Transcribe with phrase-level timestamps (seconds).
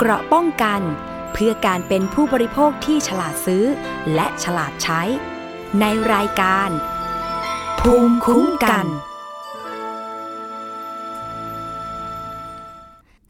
[0.00, 0.80] เกราะป้องกัน
[1.32, 3.64] เพื่อการเป็นผู้บริโภคที่ฉลาดซื้อ
[4.14, 5.02] และฉลาดใช้
[5.80, 5.84] ใน
[6.14, 6.70] รายการ
[7.80, 8.86] ภูมิคุ้มกัน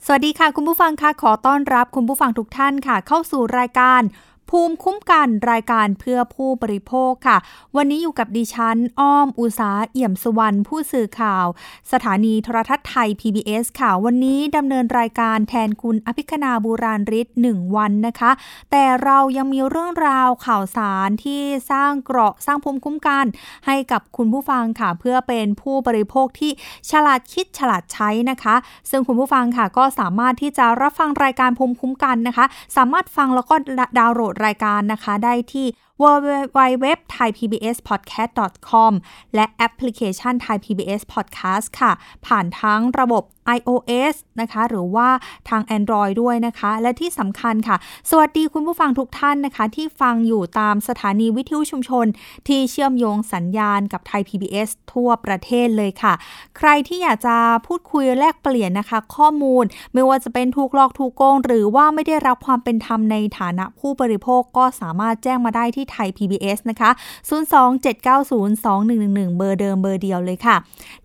[0.04, 4.02] สวัสดีค่ะ คุณผู้ฟังค่ะขอต้อนรับคุณผู้ฟังทุกท่านค่ะ เข้าสู่รายการ
[4.50, 7.38] ภูมิคุ้มกันรายการเพื่อผู้บริโภคค่ะ
[7.76, 11.46] วันนี้อยู่กับดิฉัน อ้อมอุสาเอี่ยมสุวรรณผู้สื่อข่าว
[11.92, 18.30] สถานีโทรทัศน์ไทย PBS ค่ะ วันนี้ดำเนินรายการแทนคุณอภิคณาบูราริศหนึ่งวันนะคะ
[18.70, 23.24] แต่เรายังมีเรื่องราวข่าวสารที่สร้างเกราะสร้างภูมิคุ้มกัน
[23.66, 26.52] ให้กับคุณผู้ฟังค่ะ เพื่อเป็นผู้บริโภคที่
[26.90, 28.54] ฉลาดคิดฉลาดใช้นะคะ
[28.90, 33.54] ซึ่งคุณผู้ฟังค่ะก็สามารถที่จะรับฟังรายการภูมิคุ้มกันนะคะ สามารถฟังแล้วก็
[34.00, 35.66] ดาวน์โหลดรายการนะคะ ได้ที่
[36.02, 38.92] www.thaipbspodcast.com
[39.34, 41.92] และแอปพลิเคชัน Thai PBS Podcast ค่ะ
[42.26, 43.24] ผ่านทั้งระบบ
[43.56, 45.08] iOS นะคะหรือว่า
[45.48, 47.76] ทาง Android ด้วยนะคะ และที่สำคัญค่ะ
[48.10, 52.06] สวัสดีคุณผู้ฟังทุกท่านนะคะ ที่ฟังอยู่ตามสถานีวิทยุชุมชน
[52.48, 56.12] ที่เชื่อมโยงสัญญาณกับไทย PBS ทั่วประเทศเลยค่ะ
[56.58, 66.90] ใครที่อยากจะพูดคุยแลกเปลี่ยนนะคะ ข้อมูลไม่ว่าจะเป็นถูกหลอกถูกโกง หรือว่าไม่ได้รับความเป็นธรรมในฐานะผู้บริโภคก็สามารถแจ้งมาได้ที่ไทย PBS นะคะ
[67.30, 70.56] 027902111 เบอร์เดิมเบอร์เดียวเลยค่ะ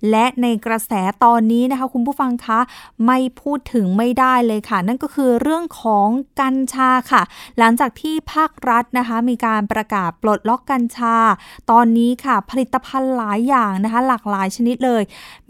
[0.09, 0.91] และในกระแส
[1.23, 2.59] ตอนนี้นะคะคุณผู้ฟังคะ
[3.05, 6.07] ไม่พูดถึงไม่ได้เลยค่ะ นั่นก็คือเรื่องของ
[6.41, 7.21] กัญชาค่ะ
[7.59, 11.15] หลังจากที่ภาครัฐนะคะ มีการประกาศปลดล็อกกัญชา
[11.71, 15.03] ตอนนี้ค่ะ ผลิตภัณฑ์หลายอย่างนะคะ หลากหลายชนิดเลย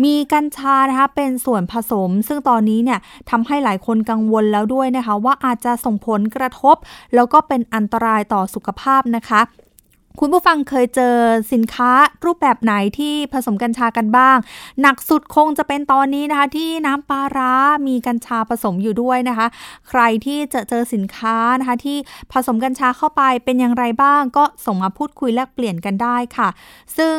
[0.04, 6.76] มีกัญชานะคะเป็นส่วนผสม ซึ่งตอนนี้เนี่ยทำให้หลายคนกังวลแล้วด้วยนะคะ ว่าอาจจะส่งผลกระทบ
[7.16, 9.42] แล้วก็เป็นอันตรายต่อสุขภาพนะคะ
[10.20, 11.16] คุณผู้ฟังเคยเจอ
[11.54, 11.92] สินค้า
[12.26, 14.38] รูปแบบไหนที่ผสมกัญชากันบ้าง
[14.81, 17.54] หนักสุดคงจะเป็นตอนนี้นะคะ ที่น้ำปลาร้า
[17.88, 19.48] มีกัญชาผสมอยู่ด้วยนะคะ
[19.89, 21.98] ใครที่จะเจอสินค้านะคะที่
[22.32, 26.50] ผสมกัญชาเข้าไปเป็นอย่างไรบ้าง ก็ส่งมาพูดคุยแลกเปลี่ยนกันได้ค่ะ
[26.98, 27.17] ซึ่ง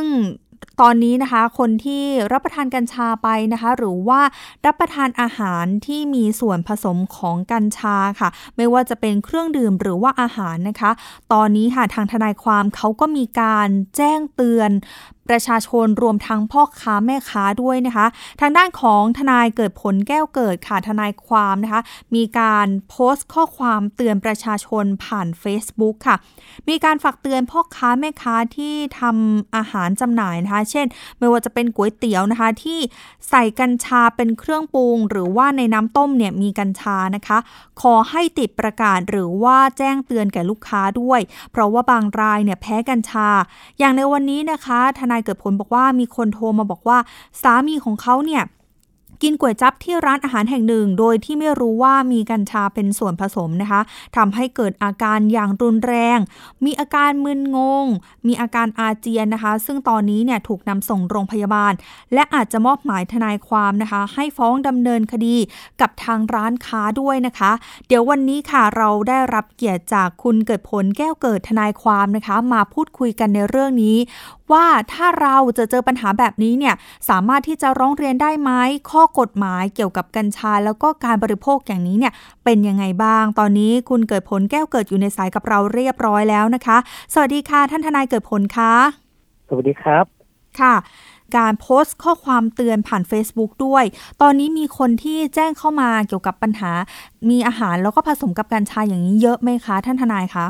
[0.80, 4.20] ตอนนี้นะคะ คนที่รับประทานกัญชาไปนะคะ หรือว่า
[4.66, 10.90] รับประทานอาหารที่มีส่วนผสมของกัญชาค่ะ ไม่ว่าจะเป็นเครื่องดื่มหรือว่าอาหารนะคะ
[11.32, 14.70] ตอนนี้ค่ะทางทนายความเขาก็มีการแจ้งเตือน
[15.28, 18.06] ประชาชนรวมทั้งพ่อค้าแม่ค้าด้วยนะคะ
[18.40, 21.82] ทางด้านของทนายเกิดผลแก้วเกิดค่ะทนายความนะคะ
[22.14, 26.16] มีการโพสต์ข้อความเตือนประชาชนผ่าน Facebook ค่ะ
[26.68, 30.86] มีการฝากเตือนพ่อค้าแม่ค้าที่ทำอาหารจำหน่ายนะคะ เช่น
[31.18, 32.78] ไม่ว่าจะเป็นก๋วยเตี๋ยวนะคะ ที่
[33.30, 37.38] ใส่กัญชาเป็นเครื่องปรุง หรือว่าในน้ำต้มเนี่ยมีกัญชานะคะ
[37.80, 41.20] ขอให้ติดประกาศหรือว่าแจ้งเตือนแก่ลูกค้าด้วย
[41.52, 43.28] เพราะว่าบางรายเนี่ยแพ้กัญชา
[43.78, 46.98] อย่างในวันนี้นะคะทนนายเกิดผลบอกว่ามีคนโทรมาบอกว่า
[47.42, 48.42] สามีของเขาเนี่ย
[49.22, 53.80] กินก๋วยจั๊บที่ร้านอาหารแห่งหนึ่ง โดยที่ไม่รู้ว่ามีกัญชาเป็นส่วนผสมนะคะ
[54.16, 56.18] ทำให้เกิดอาการอย่างรุนแรง
[56.64, 57.86] มีอาการมึนงง
[58.26, 61.72] มีอาการอาเจียนนะคะ ซึ่งตอนนี้เนี่ยถูกนำส่งโรงพยาบาล
[62.14, 65.36] และอาจจะมอบหมายทนายความนะคะ ให้ฟ้องดำเนินคดี
[65.80, 67.52] กับทางร้านค้าด้วยนะคะ
[67.86, 73.96] เดี๋ยววันนี้ค่ะเราได้รับเกียรติจากคุณเกิดผลแก้วเกิดทนายความนะคะ มาพูดคุยกันในเรื่องนี้
[74.52, 76.74] ว่าถ้าเราจะเจอปัญหาแบบนี้เนี่ย
[77.08, 78.50] สามารถที่จะร้องเรียนได้ไหม
[78.90, 82.12] ข้อกฎหมายเกี่ยวกับกัญชา แล้วก็การบริโภคอย่างนี้เนี่ย
[82.44, 86.76] เป็นยังไงบ้าง ตอนนี้คุณเกิดผลแก้วเกิดอยู่ในสายกับเราเรียบร้อยแล้วนะคะ
[87.14, 88.72] สวัสดีค่ะท่านทนายเกิดผลคะ
[89.48, 90.04] สวัสดีครับ
[90.60, 90.74] ค่ะ
[91.36, 93.84] การโพสต์ข้อความเตือนผ่าน Facebook ด้วย
[94.22, 96.72] ตอนนี้มีคนที่แจ้งเข้ามาเกี่ยวกับปัญหา
[97.30, 100.46] มีอาหารแล้วก็ผสมกับกัญชาอย่างนี้เยอะไหมคะ ท่านทนายคะ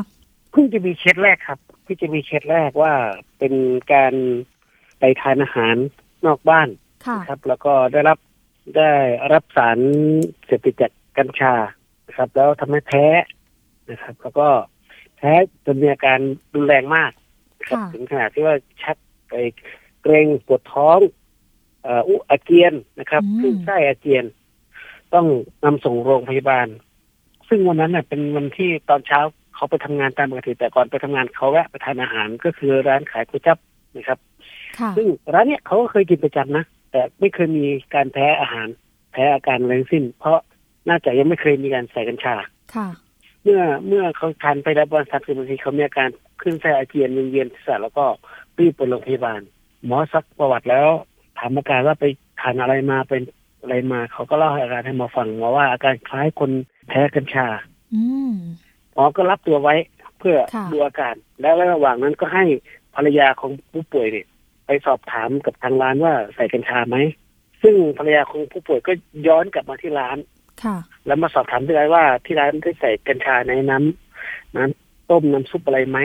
[0.52, 2.92] เพิ่งจะมีเคสแรกครับ เพิ่งจะมีเคสแรกว่า
[3.38, 3.54] เป็น
[3.92, 4.14] การ
[4.98, 5.76] ไปทานอาหาร
[6.26, 6.68] นอกบ้าน
[7.06, 8.18] ค่ะนะครับ แล้วก็ได้รับ
[8.76, 8.92] ได้
[9.32, 9.78] รับสาร
[10.44, 11.54] เสพติดจากกัญชา
[12.06, 13.06] นะครับ แล้วทำให้แพ้
[13.90, 14.48] นะครับ แล้วก็
[15.16, 15.32] แพ้
[15.64, 16.18] จนมีอาการ
[16.54, 17.12] รุนแรงมาก
[17.58, 18.96] นะครับค่ะถึงขนาดที่ว่าชัก
[19.28, 19.34] ไป
[20.02, 20.98] เกรงปวดท้อง
[21.82, 24.24] เอ่ออุอาเจียนนะครับอืมขึ้นไส้อาเจียน
[25.14, 25.26] ต้อง
[25.64, 26.66] นำส่งโรงพยาบาล
[27.48, 29.20] ซึ่งวันนั้นเน่ะเป็นวันที่ตอนเช้า
[29.54, 33.58] เขาไปทำงานตามปกติแต่ก่อนไปทำงานเขาแวะไปทานอาหารก็คือร้านขายก๋วยจั๊บ
[33.97, 34.18] นะครับ
[34.78, 38.68] ค่ะซึ่งร้านเนี้ยเขาก็เคยกินประจำนะ แต่ไม่เคยมีการแพ้อาหาร
[39.12, 40.39] แพ้อาการอะไรทั้งสิ้น เพราะ
[40.89, 42.34] น่าจะยังไม่เคยมีการใส่กัญชา
[42.74, 42.89] ค่ะ
[43.42, 46.09] เมื่อเมื่อเขาทานไปแล้วประมาณสามสิบนาทีเขามีอาการ
[46.42, 48.04] ขึ้นไส้อาเจียนวิงเวียนศีรษะแล้วก็
[48.59, 49.41] รีบไปโรงพยาบาล
[49.86, 50.89] หมอซักประวัติแล้ว
[51.39, 52.04] ถามอาการว่าไป
[52.41, 53.22] ทานอะไรมาเป็น
[53.60, 56.50] อะไรมา เขาก็เล่าอาการให้หมอฟังหมอว่าอาการคล้ายคน
[56.89, 57.47] แพ้กัญชา
[57.94, 58.33] อืม
[58.92, 59.74] หมอก็รับตัวไว้
[60.18, 62.44] เพื่อค่ะดูอาการ แล้วระหว่างนั้นก็ให้
[62.94, 64.31] ภรรยาของผู้ป่วยเนี่ยไป
[64.86, 66.97] สอบถามกับทางร้านว่าใส่กัญชาไหม
[67.63, 68.92] ซึ่งภรรยาของผู้ป่วยก็
[69.28, 70.19] ย้อนกลับมาที่ร้าน
[70.65, 70.77] ค่ะ
[71.07, 75.98] แล้วมาสอบถามที่ร้านว่าที่ร้านได้ใส่กัญชาในน้ำน้ำต้มน้ำซุปอะไรไหม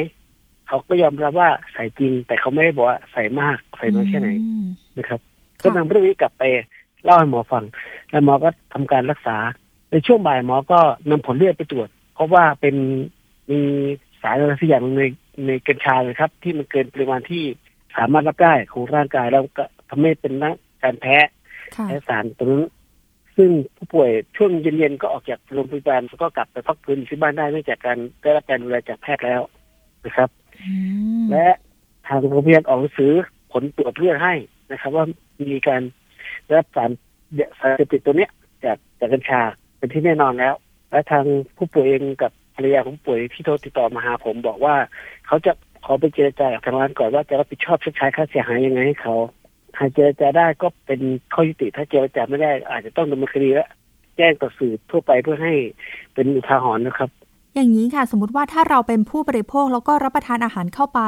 [0.68, 4.66] เขาก็ยอมรับว่าใส่จริง แต่เขาไม่ได้บอกว่าใส่มากใส่น้อยแค่ไหนอืม
[4.98, 5.20] นะครับ
[5.60, 6.44] ค่ะก็นำเรื่องนี้กลับไป
[7.04, 7.64] เล่าให้หมอฟัง
[8.10, 9.38] แล้วหมอก็ทำการรักษา
[9.92, 10.80] ในช่วงบ่ายหมอก็
[11.10, 12.76] นำผลเลือดไปตรวจ เพราะว่าเป็น
[13.50, 13.60] มี
[14.22, 15.04] สารอะไรสักอย่างใน
[15.48, 17.44] ในกัญชาเลยครับ ที่มันเกินปริมาณที่
[17.98, 20.52] สามารถรับได้ของร่างกายแล้วก็ทำให้เป็นนะ
[20.84, 21.16] การแพ้
[21.76, 22.66] ค่ะแพ้สารตรงนั้น
[23.38, 29.42] ซึ่งผู้ป่วยช่วงเย็นๆก็ออกจากโรงพยาบาลแล้วก็กลับไปพักฟื้นอยู่ที่บ้านได้เนื่องจากการได้รับการดูแลจากแพทย์แล้ว
[30.06, 30.30] นะครับ
[30.62, 30.74] อื
[31.24, 31.48] มและ
[32.08, 33.12] ทางโรงพยาบาลออกหนังสือ
[33.52, 34.34] ผลตรวจเลือดให้
[34.72, 35.06] นะครับ ว่า
[35.52, 35.82] มีการ
[36.46, 36.90] ได้รับสาร
[37.60, 38.32] สารเสพติดตัวเนี้ย
[38.66, 39.42] จากจากกัญชา
[39.78, 40.54] เป็นที่แน่นอนแล้ว
[40.92, 41.26] และทาง
[41.58, 44.76] ผู้ป่วยเองกับภรรยาของผู้ป่วยที่โทรติดต่อมาหาผมบอกว่า
[45.28, 45.52] เขาจะ
[45.86, 49.16] ขอไปเจรจากับทางร้านก่อนว่าจะรับผิดชอบชดใช้ค่าเสียหายยังไงให้เขา
[49.80, 51.02] หากเจรจาได้ก็เป็น
[51.34, 53.68] ข้อยุติถ้าเจรจาไม่ได้อาจจะต้องดำเนินคดีและ
[54.18, 55.54] แจ้งต่อสื่อทั่วไปเพื่อให้
[56.14, 57.10] เป็นอุทาหรณ์นะครับ
[57.58, 61.02] อย่างนี้ค่ะ สมมติว่าถ้าเราเป็นผู้บริโภคแล้วก็รับประทานอาหารเข้าไป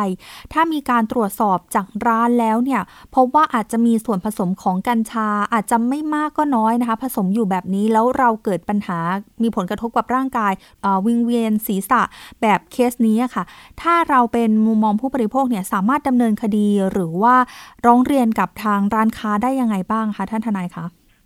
[0.53, 2.81] ถ้ามีการตรวจสอบจากร้านแล้วเนี่ย
[3.15, 8.99] พบว่าอาจจะมีส่วนผสมของกัญชา อาจจะไม่มากก็น้อยนะคะ ผสมอยู่แบบนี้แล้วเราเกิดปัญหา
[9.43, 10.53] มีผลกระทบกับร่างกาย
[11.05, 12.01] วิงเวียนศีรษะ
[12.41, 13.43] แบบเคสนี้ค่ะ
[13.81, 17.35] ถ้าเราเป็นมุมมองผู้บริโภคเนี่ยสามารถดำเนินคดีหรือว่า
[17.85, 20.85] ร้องเรียนกับทางร้านค้าได้ยังไงบ้างคะท่านทนายคะ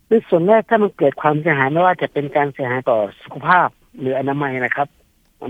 [0.09, 3.67] ในส่วนแรกถ้ามันเกิดความเสียหายไม่ว่าจะเป็นการเสียหายต่อสุขภาพ
[3.99, 4.87] หรืออนามัยนะครับ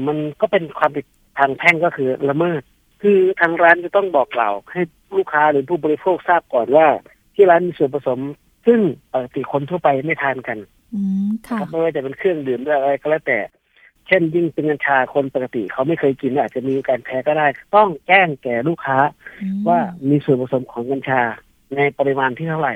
[0.07, 1.05] มันก็เป็นความผิด
[1.39, 2.61] ทางแพ่งก็คือละเมิด
[3.01, 4.81] คือทางร้านจะต้องบอกกล่าว ให้
[5.17, 6.87] ลูกค้าหรือผู้บริโภคทราบก่อนว่า
[7.35, 8.19] ที่ร้านมีส่วนผสม
[8.65, 8.79] ซึ่ง
[9.11, 10.57] ปกติคนทั่วไปไม่ทานกัน
[10.93, 13.39] อืมค่ะครับไม่ว่าจะเป็นเครื่องดื่มหรืออะไรก็แล้วแต่
[14.07, 18.97] เช่นยิ่งเป็นกัญชาคนปกติ เขาไม่เคยกินอาจจะมีการแพ้ก็ได้ ต้องแจ้งแก่ลูกค้า
[19.41, 19.79] อืมว่า
[20.09, 21.21] มีส่วนผสมของกัญชา
[21.75, 22.75] ในปริมาณที่เท่าไหร่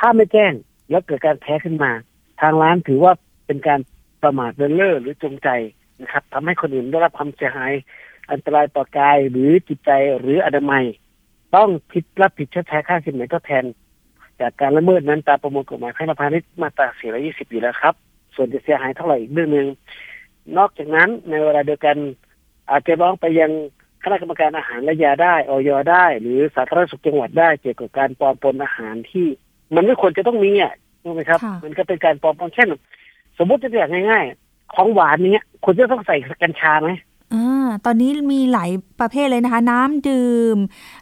[0.00, 0.52] ถ้าไม่แจ้ง
[0.90, 1.92] แล้วเกิดการแพ้ขึ้นมา
[2.40, 3.12] ทางร้านถือว่า
[3.46, 3.80] เป็นการ
[4.22, 5.48] ประมาทเลินเล่อหรือจงใจ
[6.02, 7.72] นะครับทำให้คนอื่นได้รับความเสียหาย
[8.30, 10.84] อันตรายต่อกายหรือจิตใจหรืออนามัย
[11.56, 13.64] ต้องผิดรับผิดชดใช้ค่าสินไหมทดแทน
[14.40, 16.86] จากการละเมิดนั้นตามประมวลกฎหมายแพ่งและพาณิชย์มาตรา
[17.20, 17.94] 420 อยู่แล้วครับ
[18.34, 19.66] ส่วนจะเสียหายเท่าไหร่อีกเรื่องหนึ่ง
[20.58, 21.96] นอกจากนั้นในเวลาเดียวกัน
[22.70, 23.50] อาจจะร้องไปยัง
[24.02, 29.26] คณะกรรมการอาหารและยาได้ออยได้ หรือสาธารณสุขจังหวัดได้เกี่ยวกับการปลอมปนอาหารที่
[29.74, 32.68] มันไม่ควรจะต้องมีอะถูกไหมครับค่ะมันก็เป็นการปลอมปนเช่น
[33.38, 34.43] สมมติจะตัวอย่างง่ายๆ
[34.74, 36.90] ของหวานเนี้ยควรจะต้องใส่กัญชาไหม
[37.34, 38.70] อ่าตอนนี้มีหลาย
[39.00, 40.56] ประเภทเลยนะคะ น้ำดื่ม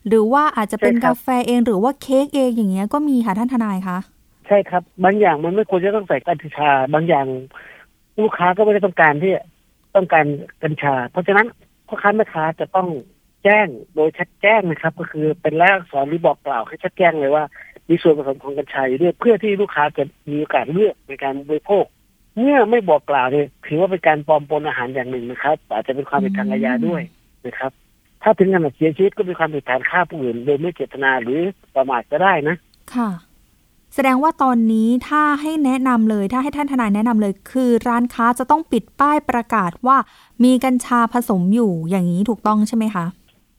[0.08, 3.98] หรือว่าอาจจะเป็นใช่ครับกาแฟเองหรือว่าเค้กเองอย่างเงี้ยก็มีค่ะท่านทนายคะ
[4.46, 7.26] ใช่ครับ บางอย่างมันไม่ควรจะต้องใส่กัญชา บางอย่าง
[8.22, 9.32] ลูกค้าก็ไม่ได้ต้องการที่
[9.96, 10.26] ต้องการ
[10.62, 11.46] กัญชา เพราะฉะนั้น
[11.86, 12.88] พ่อค้าแม่ค้าจะต้อง
[13.44, 17.44] แจ้งโดยชัดแจ้งนะครับ ก็คือเป็นรายลักษณ์อักษรหรือบอกกล่าวให้ชัดแจ้งเลยว่า
[17.88, 21.84] มีส่วนผสมของกัญชาอยู่ด้วยเพื่อที่ลูกค้าจะมีโอกาสเลือกในการบริโภค
[22.37, 27.02] เมื่อไม่บอกกล่าวเนี่ยถือว่าเป็นการปลอมปนอาหารอย่างหนึ่งนะครับ อาจจะเป็นความผิดทางอาญาด้วย
[27.46, 27.73] นะครับ
[28.23, 31.40] ถ้าถึงขนาดเสียชีวิตก็เป็นความผิดฐานฆ่าผู้อื่น โดยไม่เจตนาหรือ
[31.76, 32.56] ประมาทก็ได้นะ
[32.94, 33.11] ค่ะ
[33.94, 39.96] แสดงว่าตอนนี้ถ้าให้แนะนำเลย ถ้าให้ท่านทนายแนะนำเลย คือร้านค้าจะต้องปิดป้ายประกาศว่า
[40.44, 43.06] มีกัญชาผสมอยู่อย่างนี้ถูกต้องใช่ไหมคะ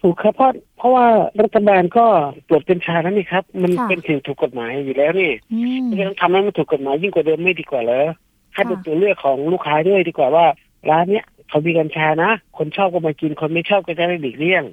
[0.02, 1.06] ถูกครับเพราะเพราะว่า
[1.42, 2.06] รัฐบาลก็
[2.48, 8.06] ตรวจกัญชาแล้วนี่ครับ มันค่ะเป็นสิ่งถูกกฎหมายอยู่แล้วนี่อืมเพราะฉะนั้นทำให้มันถูกกฎหมายยิ่งกว่าเดิมไม่ดีกว่าเหรอ
[8.53, 10.45] ให้เป็นค่ะตัวเลือกของลูกค้าด้วยดีกว่าว่า
[10.89, 14.63] ร้านเนี้ยเขามีกัญชานะ คนชอบก็มากินคนไม่ชอบก็จะได้หลีกเลี่ยง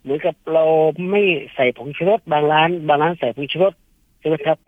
[0.00, 0.64] เหมือนกับเรา
[1.10, 1.22] ไม่
[1.54, 3.72] ใส่ผงชูรสบางร้าน บางร้านใส่ผงชูรส
[4.20, 4.58] ใช่ไหมครับ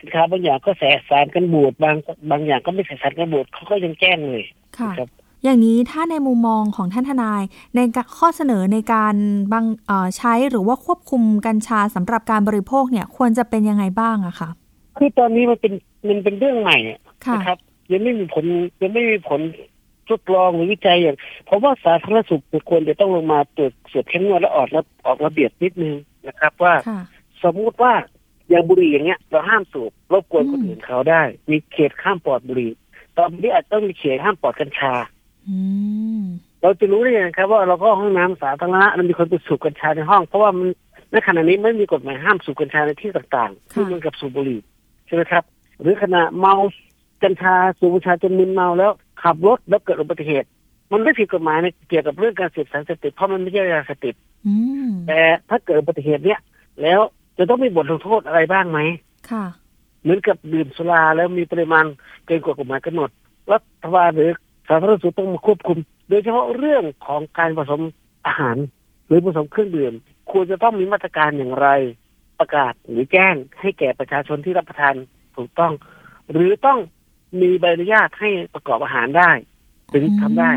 [0.00, 1.96] สินค้าบางอย่างก็ใส่สารกันบูดบาง
[2.30, 4.44] บางอย่างก็ไม่ใส่สารกันบูดเขาก็ยังแจ้งเลย
[4.78, 5.08] ค่ะนะครับ
[5.44, 7.42] อย่างนี้ถ้าในมุมมองของท่านทนาย
[7.74, 7.80] ใน
[8.18, 9.14] ข้อเสนอในการ
[9.52, 14.50] บังเอ่อใช้หรือว่าควบคุมกัญชาสำหรับการบริโภคเนี่ย ควรจะเป็นยังไงบ้างอะคะ
[14.98, 15.72] คือตอนนี้มันเป็น
[16.08, 17.58] มันเป็นเรื่องใหม่อะค่ะนะครับ
[17.92, 18.44] ยังไม่มีผล
[18.82, 19.40] ยังไม่มีผล
[20.08, 21.16] ทดลองหรือวิจัยอย่าง
[21.46, 25.94] เพราะว่าสาธารณสุขควรจะต้องลงมาตรวจสอบเข้มงวดและออกระออกระเบียบนิดนึง
[26.28, 27.00] นะครับ ว่าค่ะ
[27.42, 27.94] สมมุติว่า
[28.48, 32.70] อย่างบุหรี่อย่างเงี้ย เราห้ามสูบรบกวนอืมคนอื่นเขาได้ มีเขตห้ามปลอดบุหรี่
[33.16, 34.92] ตอนนี้อาจต้องมีเขตห้ามปลอดกัญชา
[35.48, 35.56] อื
[36.20, 36.22] ม
[36.62, 40.68] เราจะรู้ได้ยังไงครับ ว่าเราก็ห้องน้ำสาธารณะมันมีคนไปสูบกัญชาในห้อง เพราะว่ามัน
[41.12, 44.60] ในขณะนี้ไม่มีกฎหมายห้ามสูบกัญชาในที่ต่างๆค่ะที่เหมือนกับสูบบุหรี่
[45.06, 45.44] ใช่ไหมครับ
[45.80, 46.54] หรือขณะเมา
[47.22, 48.90] กัญชาสูบกัญชาจนมึนเมาแล้ว
[49.22, 50.48] ขับรถแล้วเกิดอุบัติเหตุ
[50.92, 54.14] มันไม่ผิดกฎหมายในเกี่ยวกับเรื่องการเสพสารเสพติดเพราะมันไม่ใช่ยาเสพติด
[54.46, 54.54] อื
[54.86, 56.40] มแต่ถ้าเกิดอุบัติเหตุเนี้ย
[56.82, 57.00] แล้ว
[57.38, 58.80] จะต้องมีบทลงโทษอะไรบ้างไหม
[59.30, 59.44] ค่ะ
[60.02, 61.84] เหมือนกับดื่มสุราแล้วมีปริมาณ
[62.26, 63.10] เกินกว่ากฎหมายกำหนด
[63.52, 64.30] รัฐบาลหรือ
[64.68, 67.82] สาธารณสุขต้องมาควบคุม โดยเฉพาะเรื่องของการผสม
[68.26, 68.56] อาหาร
[69.06, 69.92] หรือผสมเครื่องดื่ม
[70.30, 71.68] ควรจะต้องมีมาตรการอย่างไร
[72.38, 74.94] ประกาศหรือแจ้งให้แก่ประชาชนที่รับประทาน
[75.36, 75.72] ถูกต้อง
[76.32, 76.78] หรือต้อง
[77.42, 79.30] มีใบอนุญาตให้ประกอบอาหารได้
[79.92, 80.52] ถึงทำได้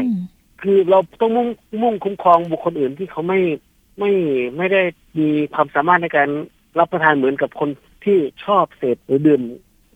[0.62, 1.48] คือเราต้องมุ่ง
[1.82, 3.40] มุ่งคุ้มครองบุคคลอื่นที่เขาไม่
[4.00, 4.12] ไม่
[4.58, 4.82] ไม่ได้
[5.20, 6.30] มีความสามารถในการ
[6.80, 7.70] รับประทานเหมือนกับคน
[8.06, 9.42] ที่ชอบเสพหรือดื่ม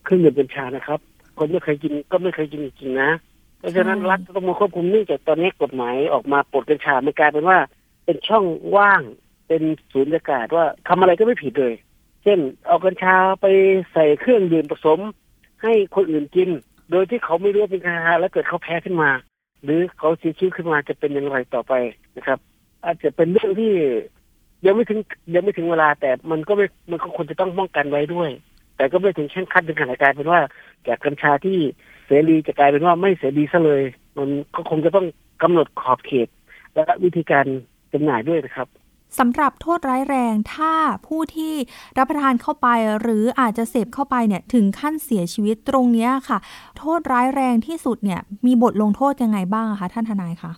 [0.04, 1.00] เครื่องดื่มกัญชานะครับ
[1.38, 3.10] คนไม่เคยกินก็ไม่เคยกินจริงๆนะ
[3.60, 7.60] เพราะฉะนั้นรัฐต้องมาควบคุมเนื่องจากตอนนี้กฎหมายออกมาปลดกัญชามันกลายเป็นว่า
[8.06, 9.02] เป็นช่องว่าง
[9.48, 11.74] เป็นศูนย์อากาศว่าทำอะไรก็ไม่ผิดเลย
[12.24, 13.46] เช่น เอากัญชาไป
[13.94, 15.00] ใส่เครื่องดื่มผสม
[15.64, 16.50] ให้คนอื่นกิน
[16.92, 19.10] โดยที่เขาไม่รู้ว่าเป็นกัญชาแล้วเกิดเขาแพ้ขึ้นมา
[19.64, 21.74] หรือเขาเสียชีวิตขึ้นมาจะเป็นอย่างไรต่อไป
[22.18, 22.40] นะครับ
[22.86, 23.74] อาจจะเป็นเรื่องที่
[24.66, 25.00] ยังไม่ถึง
[25.36, 28.30] ยังไม่ถึงเวลาแต่มันก็ไม่มันก็ควรจะต้องป้องกันไว้ด้วย
[28.78, 30.42] แต่ก็ไม่ถึงเช่นขั้นถึงขนาดกลายเป็นว่า
[30.88, 31.58] จากกัญชาที่
[32.06, 33.84] เสรีจะกลายเป็นว่าไม่เสรีซะเลย
[34.18, 35.06] มันก็คงจะต้อง
[35.44, 36.28] กำหนดขอบเขต
[36.74, 37.46] และวิธีการ
[37.94, 38.68] จำหน่ายด้วยนะครับ
[39.20, 40.74] สำหรับโทษร้ายแรงถ้า
[41.08, 41.54] ผู้ที่
[41.98, 42.68] รับประทานเข้าไป
[43.02, 46.38] หรืออาจจะเสพเข้าไปเนี่ยถึงขั้นเสียชีวิตตรงเนี้ยค่ะ
[46.78, 50.52] โทษร้ายแรงที่สุดเนี่ย มีบทลงโทษยังไงบ้างคะท่านทนายคะ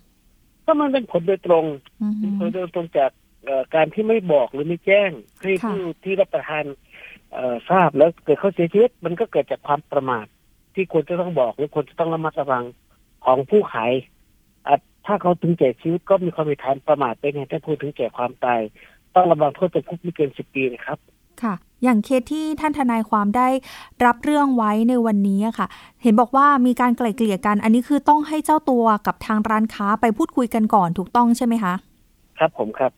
[0.66, 1.66] ก็มันเป็นผลโดยตรง
[2.40, 3.12] ผลโดยตรงจาก
[3.76, 6.64] การที่ไม่บอกหรือไม่แจ้งให้ผู้ที่รับประทาน
[7.70, 10.26] ทราบแล้วเกิดเขาเสียชีวิต มันก็เกิดจากความประมาท
[10.76, 12.64] ที่ควรจะต้องบอกหรือควรจะต้องระมัดระวัง
[13.26, 13.92] ของผู้ขาย
[15.06, 18.62] ถ้าเขาถึงแก่ชีวิตก็มีความผิดฐานประมาทไปไงถ้าพูดถึงแก่ความตาย
[19.16, 20.98] ต้องระวังโทษจำคุกไม่เกินสิบปีนะครับ
[21.42, 23.48] ค่ะ อย่างเคสที่ท่านทนายความได้
[24.06, 25.68] รับเรื่องไว้ในวันนี้ค่ะ
[26.02, 31.74] เห็นบอกว่ามีการไกล่เกลี่ยกัน อันนี้คือต้องให้เจ้าตัวกับทางร้านค้าไปพูดคุยกันก่อนถูกต้องใช่ไหมคะ
[32.38, 32.92] ครับผมครับ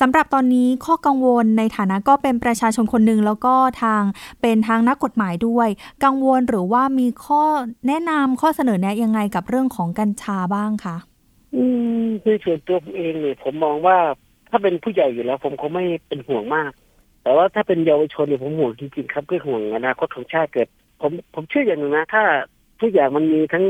[0.00, 4.02] สำหรับตอนนี้ข้อกังวลในฐานะก็เป็นประชาชนคนหนึ่งแล้วก็ทาง
[4.40, 5.68] เป็นทางนักกฎหมายด้วย
[6.04, 7.42] กังวลหรือว่ามีข้อ
[7.88, 10.96] แนะนำข้อเสนอแนะยังไงกับเรื่องของกัญชาบ้างคะ
[11.54, 11.62] อื
[12.04, 13.98] มคือส่วนตัวผมเองเนี่ยผมมองว่า
[14.50, 16.72] ถ้าเป็นผู้ใหญ่อยู่แล้ว ผมคงไม่เป็นห่วงมาก
[17.22, 20.68] แต่ว่าถ้าเป็นเยาวชนเนี่ยผมห่วงจริงๆครับคือห่วงอนาคตของชาติเกิด
[21.00, 22.22] ผมผมเชื่ออย่างหนึ่งนะ ถ้า
[22.80, 23.64] ทุกอย่างมันมีทั้ง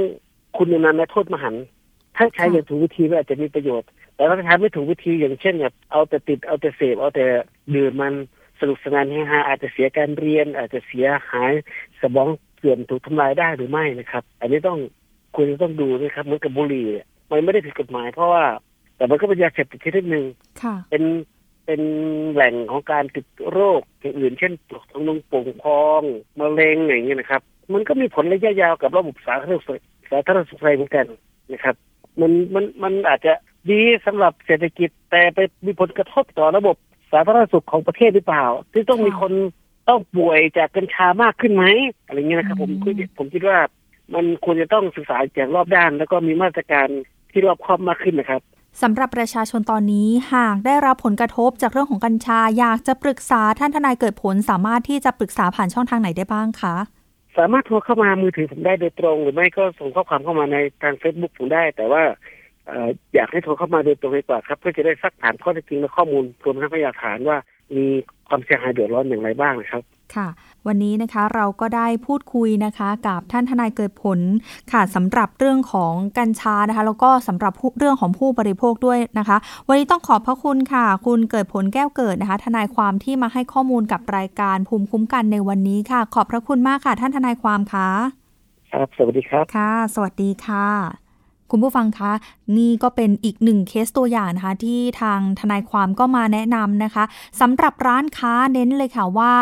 [0.56, 1.54] คุณนำและโทษมหัน
[2.16, 7.25] ถ้าใช้อย่างถูกวิธีก็อาจจะมีประโยชน์ แต่ถ้าใช้ไม่ถูกวิธีอย่างเช่นแบบเอาแต่ติดเอาแต่เสพเอาแต่
[7.75, 8.14] ดื่มมัน
[8.60, 11.52] สนุกสนานให้ฮาอาจจะเสียการเรียน อาจจะเสียหาย
[12.00, 14.78] สมองเสื่อมถูกทำลายได้หรือไม่นะครับ อันนี้ต้อง
[15.37, 16.87] คุณต้องดูนะครับเหมือนกับบุหรี่
[17.30, 18.44] มันไม่ได้ผิดกฎหมาย เพราะว่า
[18.96, 20.25] แต่มันก็เป็นยาเสพติดชนิดหนึ่ง
[20.90, 21.02] เป็น
[21.66, 21.80] เป็น
[22.32, 26.02] แหล่งของการติดโรคอย่างอื่น เช่นปวดท้องป่งพอง
[26.38, 31.06] มะเร็งอย่างเงี้ยนะครับ มันก็มีผลระยะยาวกับระบบสาธารณสุขสาธารณสุขเหมือนกัน
[31.52, 31.75] นะครับ
[32.20, 33.32] มันมันมันอาจจะ
[33.70, 36.76] ดีสำหรับเศรษฐกิจแต่ไปมีผลกระทบต่อระบบ
[37.12, 39.32] สาธารณสุขของประเทศหรือเปล่า ที่ต้องมีคน
[39.88, 41.64] ต้องป่วยจากกัญชามากขึ้นไหม
[42.04, 43.58] อะไรเงี้ยนะครับ ผมคือผมคิดว่า
[44.14, 46.88] มันควรจะต้องศึกษาอย่างรอบด้าน แล้วก็มีมาตรการ
[47.32, 48.40] ที่รอบคอบมากขึ้นนะครับ
[48.82, 56.75] สำหรับประชาชนตอนนี้หากได้รับผลกระทบจากเรื่องของกัญชา อยากจะปรึกษาท่านทนายเกิดผลสามารถที่จะปรึกษาผ่านช่องทางไหนได้บ้างคะ
[57.38, 62.02] สามารถโทรเข้ามามือถือผมได้โดยตรง หรือไม่ก็ส่งข้อความเข้ามาในทางเฟซบุ๊กผมได้ แต่ว่า
[63.14, 67.38] อยากให้โทรเข้ามาโดยตรงดีกว่าครับ เพื่อจะได้ซักถามข้อเท็จจริงและข้อมูลรวมทั้งพยานฐานว่า
[67.76, 67.84] มี
[68.28, 69.82] ความเสียหายเดือดร้อนอย่างไรบ้างนะครับ
[70.14, 70.28] ค่ะ
[70.67, 74.19] วันนี้นะคะเราก็ได้พูดคุยนะคะ กับท่านทนายเกิดผล
[74.73, 79.37] ค่ะสำหรับเรื่องของกัญชานะคะ แล้วก็สำหรับเรื่องของผู้บริโภคด้วยนะคะ
[79.69, 87.88] วันนี้ต้องขอบพระคุณค่ะ คุณเกิดผลแก้วเกิดนะคะ ทนายความที่มาให้ข้อมูลกับรายการภูมิคุ้มกันในวันนี้ค่ะ ขอบพระคุณมากค่ะ ท่านทนายความค่ะ
[88.73, 91.10] ครับสวัสดีครับค่ะ สวัสดีค่ะ
[91.50, 92.12] คุณผู้ฟังคะ
[92.57, 97.04] นี่ก็เป็นอีกหนึ่งเคสตัวอย่างนะคะ ที่ทางทนายความก็มาแนะนำนะคะ
[97.40, 99.33] สำหรับร้านค้าเน้นเลยค่ะว่า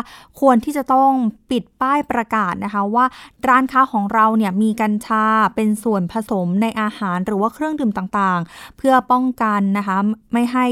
[0.41, 1.11] ควรที่จะต้อง
[1.51, 3.05] ปิดป้ายประกาศนะคะว่า
[3.49, 5.25] ร้านค้าของเราเนี่ยมีกัญชา
[5.55, 9.97] เป็นส่วนผสมในอาหารหรือว่าเครื่องดื่มต่างๆ เพื่อป้องกันนะคะ
[10.33, 10.67] ไม่ให้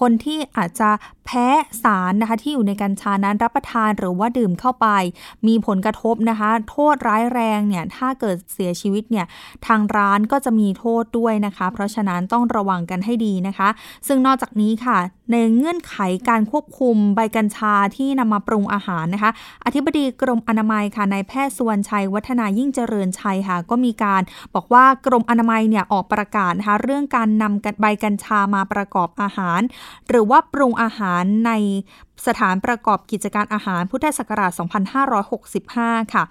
[0.00, 0.90] คนที่อาจจะ
[1.30, 1.48] แพ้
[1.82, 4.86] สารนะคะที่อยู่ในกัญชานั้นรับประทานหรือว่าดื่มเข้าไป
[5.46, 9.26] มีผลกระทบนะคะ โทษร้ายแรงเนี่ยถ้าเกิดเสียชีวิตเนี่ย
[9.66, 13.68] ทางร้านก็จะมีโทษด้วยนะคะ เพราะฉะนั้นต้องระวังกันให้ดีนะคะ
[14.06, 14.98] ซึ่งนอกจากนี้ค่ะ
[15.32, 15.94] ในเงื่อนไข
[16.28, 19.30] การควบคุมใบกัญชาที่นำมาปรุงอาหารนะคะ
[19.64, 24.22] อธิบดีกรมอนามัยค่ะนายแพทย์สุวรรณชัย วัฒนายิ่งเจริญชัยค่ะก็มีการ
[24.54, 29.60] บอกว่ากรมอนามัยเนี่ยออกประกาศนะคะเรื่องการนำใบกัญชามาประกอบอาหาร
[30.08, 31.52] หรือว่าปรุงอาหารารใน
[32.26, 34.52] สถานประกอบกิจการอาหารพุทธศักราช
[35.32, 36.22] 2565 ค่ะ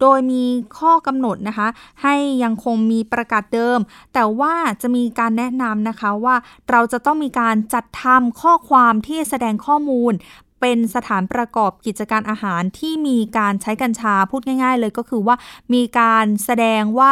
[0.00, 0.44] โดยมี
[0.78, 1.68] ข้อกำหนดนะคะ
[2.02, 3.78] ให้ยังคงมีประกาศเดิม
[4.14, 6.36] แต่ว่าจะมีการแนะนำนะคะว่า
[6.70, 10.12] เราจะต้องมีการจัดทำข้อความที่แสดงข้อมูล
[10.60, 15.36] เป็นสถานประกอบกิจการอาหารที่มีการใช้กัญชาพูดง่าย ๆ เลยก็คือว่า
[15.74, 17.10] มีการแสดงว่า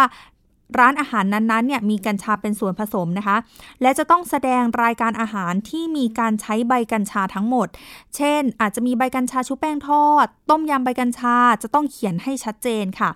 [0.78, 3.36] ร้านอาหารนั้นๆเนี่ยมีกัญชาเป็นส่วนผสมนะคะ
[3.82, 7.68] และจะต้องแสดงรายการอาหารที่มีการใช้ใบกัญชาทั้งหมด
[8.16, 13.10] เช่น อาจจะมีใบกัญชาชุบแป้งทอด ต้มยำใบกัญชาจะต้องเขียนให้ชัดเจนค่ะ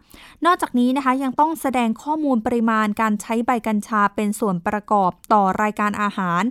[0.46, 6.42] นอกจากนี้นะคะยังต้องแสดงข้อมูลปริมาณการใช้ใบกัญชาเป็นส่วนประกอบต่อรายการอาหาร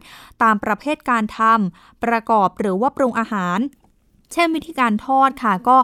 [0.44, 3.60] ตามประเภทการทำประกอบหรือว่าปรุงอาหาร
[4.34, 5.78] เช่นวิธีการทอดค่ะ ก็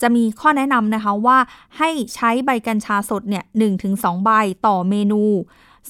[0.00, 1.38] จะมีข้อแนะนำนะคะว่า
[1.78, 3.44] ให้ใช้ใบกัญชาสดเนี่ย
[3.84, 4.30] 1-2 ใบ
[4.66, 5.22] ต่อเมนู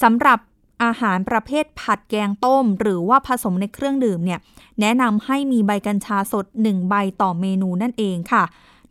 [0.02, 0.38] สำหรับ
[0.84, 4.40] อาหารประเภทผัดแกงต้ม หรือว่าผสมในเครื่องดื่มเนี่ย
[4.80, 8.44] แนะนำให้มีใบกัญชาสด 1 ใบต่อเมนูนั่นเองค่ะ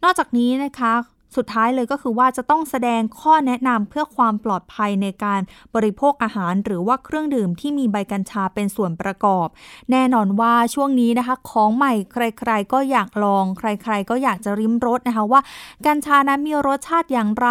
[0.04, 0.94] นอกจากนี้นะคะ
[1.38, 5.42] สุดท้ายเลยก็คือว่าจะต้องแสดงข้อแนะนำเพื่อความปลอดภัยในการ
[5.76, 9.48] บริโภคอาหาร หรือว่าเครื่องดื่มที่มีใบกัญชาเป็นส่วนประกอบ
[9.92, 15.42] แน่นอนว่าช่วงนี้นะคะ ของใหม่ใคร ๆ ก็อยากลอง ใคร ๆ ก็อยากจะริมรสนะคะว่า
[15.88, 17.50] กัญชานั้นมีรสชาติอย่างไร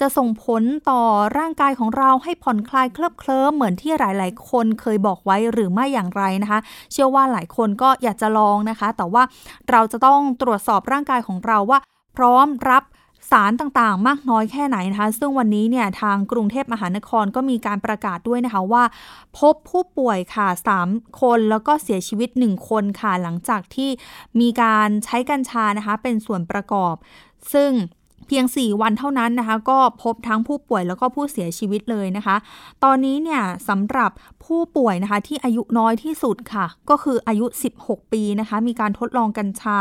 [0.00, 1.02] จะส่งผลต่อ
[1.38, 6.60] ร่างกายของเราให้ผ่อนคลายเคลิบเคลิ้มเหมือนที่หลาย ๆ คนเคยบอกไว้หรือไม่อย่างไรนะคะ
[6.92, 9.22] เชื่อว่าหลายคนก็อยากจะลองนะคะ แต่ว่า
[9.70, 11.78] เราจะต้องตรวจสอบร่างกายของเราว่า
[12.16, 12.82] พร้อมรับ
[13.30, 18.84] สารต่างๆ มากน้อยแค่ไหนนะคะ ซึ่งวันนี้เนี่ยทางกรุงเทพมหานครก็มีการประกาศด้วยนะคะว่า
[19.38, 20.48] พบผู้ป่วยค่ะ
[20.84, 23.90] 3 คนแล้วก็เสียชีวิต 1 คนค่ะ หลังจากที่
[24.40, 26.94] มีการใช้กัญชานะคะ เป็นส่วนประกอบ
[27.52, 27.70] ซึ่ง
[28.30, 32.36] พียง 4 วันเท่านั้นนะคะ ก็พบทั้งผู้ป่วยแล้วก็ผู้เสียชีวิตเลยนะคะ
[32.84, 34.10] ตอนนี้เนี่ยสำหรับ
[34.44, 37.46] ผู้ป่วยนะคะที่อายุน้อยที่สุดค่ะ ก็คืออายุ
[37.80, 39.78] 16 ปีนะคะ มีการทดลองกัญชา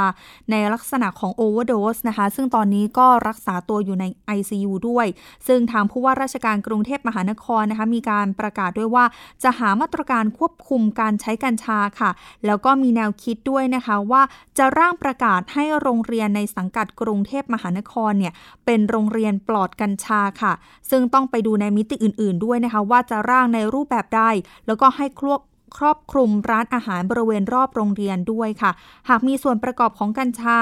[0.52, 4.06] ในลักษณะของโอเวอร์โดสนะคะ ซึ่งตอนนี้ก็รักษาตัวอยู่ใน
[4.38, 5.08] ICU ด้วย
[5.48, 9.06] ซึ่งทางผู้ว่าราชการกรุงเทพมหานครนะคะ มีการประกาศด้วยว่า
[9.44, 12.12] จะหามาตรการควบคุมการใช้กัญชาค่ะ
[12.46, 14.22] แล้วก็มีแนวคิดด้วยนะคะว่า
[14.58, 18.34] จะร่างประกาศให้โรงเรียนในสังกัดกรุงเทพมหานครเนี่ย
[18.66, 20.54] เป็นโรงเรียนปลอดกัญชาค่ะ
[20.90, 24.22] ซึ่งต้องไปดูในมิติอื่น ๆ ด้วยนะคะ ว่าจะร่างในรูปแบบใด
[24.68, 25.42] แล้วก็ให้ครอบ
[25.78, 28.72] ครอบคลุมร้านอาหารบริเวณรอบโรงเรียนด้วยค่ะ
[29.10, 30.58] หากมีส่วนประกอบของกัญชา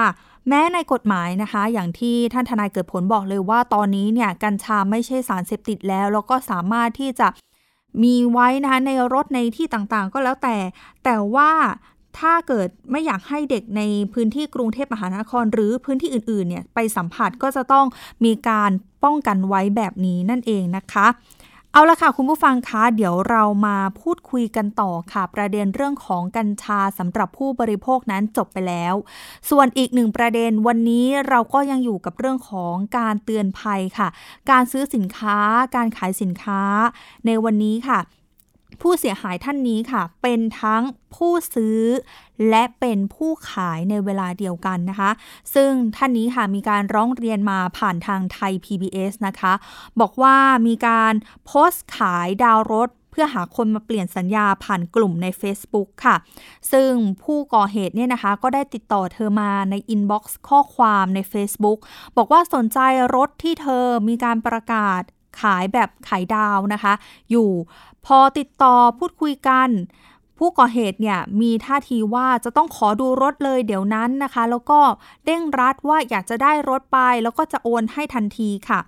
[0.48, 7.28] แม้ในกฎหมายนะคะ อย่างที่ท่านทนายเกิดผลบอกเลยว่าตอนนี้เนี่ยกัญชาไม่ใช่สารเสพติดแล้ว แล้วก็สามารถที่จะ
[8.02, 10.56] มีไว้นะคะในรถในที่ต่างๆ ก็แล้วแต่
[11.04, 11.50] แต่ว่า
[12.18, 17.86] ถ้าเกิดไม่อยากให้เด็กในพื้นที่กรุงเทพมหานคร หรือพื้นที่อื่นๆเนี่ยไปสัมผัสก็จะต้อง
[18.24, 18.70] มีการ
[19.04, 21.08] ป้องกันไว้แบบนี้นั่นเองนะคะ
[21.72, 28.94] เอาละค่ะคุณผู้ฟังคะเดี๋ยวเรามาพูดคุยกันต่อค่ะ ประเด็นเรื่องของกัญชาสำหรับผู้บริโภคนั้นจบไปแล้ว
[29.50, 34.08] ส่วนอีกหนึ่งประเด็นวันนี้เราก็ยังอยู่กับเรื่องของการเตือนภัยค่ะ
[34.50, 35.38] การซื้อสินค้า
[35.76, 36.62] การขายสินค้า
[37.26, 37.98] ในวันนี้ค่ะ
[38.80, 40.82] ผู้เสียหายท่านนี้ค่ะ เป็นทั้ง
[41.14, 41.80] ผู้ซื้อ
[42.48, 45.10] และเป็นผู้ขายในเวลาเดียวกันนะคะ
[45.54, 49.52] ซึ่งท่านนี้ค่ะมีการร้องเรียนมาผ่านทางไทย PBS นะคะ
[50.00, 50.36] บอกว่า
[50.66, 51.14] มีการ
[51.46, 56.16] โพสต์ขายดาวรถเพื่อหาคนมาเปลี่ยนสัญญาผ่านกลุ่มใน Facebook ค่ะ
[56.72, 56.90] ซึ่ง
[57.22, 61.78] ผู้ก่อเหตุเนี่ยนะคะ ก็ได้ติดต่อเธอมาในอินบ็อกซ์ข้อความใน Facebook
[62.16, 62.78] บอกว่าสนใจ
[63.14, 65.02] รถที่เธอมีการประกาศ
[65.40, 66.92] ขายแบบขายดาวนะคะ
[67.30, 67.50] อยู่
[68.06, 69.68] พอติดต่อพูดคุยกัน
[70.38, 74.80] ผู้ก่อเหตุเนี่ยมีท่าทีว่าจะต้องขอดูรถเลยเดี๋ยวนั้นนะคะ แล้วก็
[75.24, 78.80] เร่งรัดว่าอยากจะได้รถไป แล้วก็จะโอนให้ทันทีค่ะ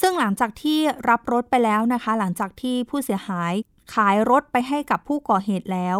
[0.00, 3.52] ซึ่งหลังจากที่รับรถไปแล้วนะคะ หลังจากที่ผู้เสียหาย
[3.94, 5.98] ขายรถไปให้กับผู้ก่อเหตุแล้ว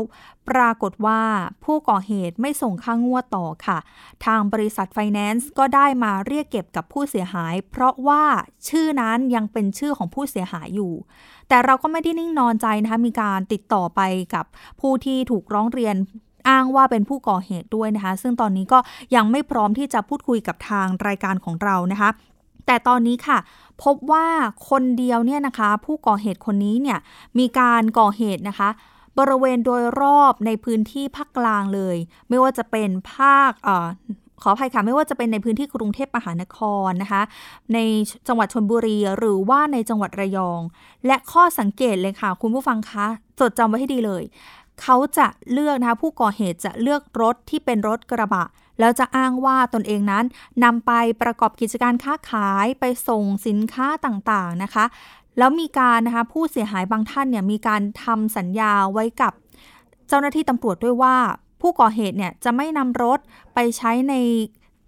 [0.48, 1.22] ปรากฏว่า
[1.64, 3.78] ผู้ก่อเหตุไม่ส่งค่างวดต่อค่ะ
[4.24, 8.24] ทางบริษัทไฟแนนซ์ก็ได้มาเรียกเก็บกับผู้เสียหาย เพราะว่า
[8.68, 10.92] ชื่อนั้นยังเป็นชื่อของผู้เสียหายอยู่
[11.48, 14.00] แต่เราก็ไม่ได้นิ่งนอนใจนะคะมีการติดต่อไป
[14.34, 14.44] กับ
[14.80, 15.96] ผู้ที่ถูกร้องเรียน
[16.48, 18.78] อ้างว่าเป็นผู้ก่อเหตุด้วยนะคะ ซึ่งตอนนี้ก็
[19.14, 22.10] ยังไม่พร้อมที่จะพูดคุยกับทางรายการของเรานะคะ
[22.68, 23.38] แต่ตอนนี้ค่ะ
[23.84, 24.26] พบว่า
[24.70, 26.98] คนเดียวเนี่ยนะคะ ผู้ก่อเหตุคนนี้เนี่ย
[27.38, 28.68] มีการก่อเหตุนะคะ
[29.18, 31.96] บริเวณโดยรอบในพื้นที่ภาคกลางเลย
[32.28, 33.52] ไม่ว่าจะเป็นภาค
[34.42, 37.22] ขออภัยค่ะ ไม่ว่าจะเป็นในพื้นที่กรุงเทพมหานครนะคะ
[37.74, 37.78] ใน
[38.28, 40.60] จังหวัดชนบุรีหรือว่าในจังหวัดระยอง
[41.06, 43.06] และข้อสังเกตเลยค่ะ คุณผู้ฟังคะ
[43.40, 44.22] จดจำไว้ให้ดีเลย
[44.82, 48.44] เขาจะเลือกนะคะผู้ก่อเหตุจะเลือกรถที่เป็นรถกระบะ
[48.80, 50.24] แล้วจะอ้างว่าตนเองนั้น
[50.64, 54.84] นำไปประกอบกิจการค้าขายไปส่งสินค้าต่างๆนะคะ
[55.38, 59.32] แล้วมีการนะคะผู้เสียหายบางท่านเนี่ยมีการทำสัญญาไว้กับ
[60.08, 61.16] เจ้าหน้าที่ตำรวจด้วยว่า
[61.60, 63.18] ผู้ก่อเหตุเนี่ยจะไม่นำรถ
[63.54, 64.14] ไปใช้ใน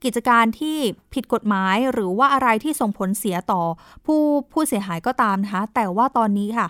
[0.05, 0.77] กิจการที่
[1.15, 3.63] ผิดกฎหมายหรือว่าอะไรที่ส่งผลเสียต่อ
[4.07, 4.21] ผู้
[4.53, 6.67] ผู้เสียหายก็ตามนะคะแต่ว่าตอนนี้ค่ะ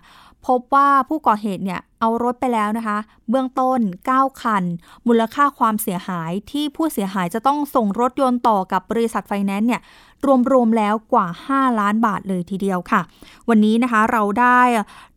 [0.46, 2.98] พบว่าผู้ก่อเหตุเนี่ยเอารถไปแล้วนะคะ
[3.31, 3.81] เบื้องต้น
[4.12, 4.64] 9 คัน
[5.07, 9.81] มูลค่าความเสียหายที่ผู้เสียหายจะต้องส่งรถยนต์ต่อกับบริษัทไฟแนนซ์เนี่ย
[10.53, 13.00] รวมๆแล้วกว่า 5 ล้านบาทเลยทีเดียวค่ะ
[13.48, 14.61] วันนี้นะคะเราได้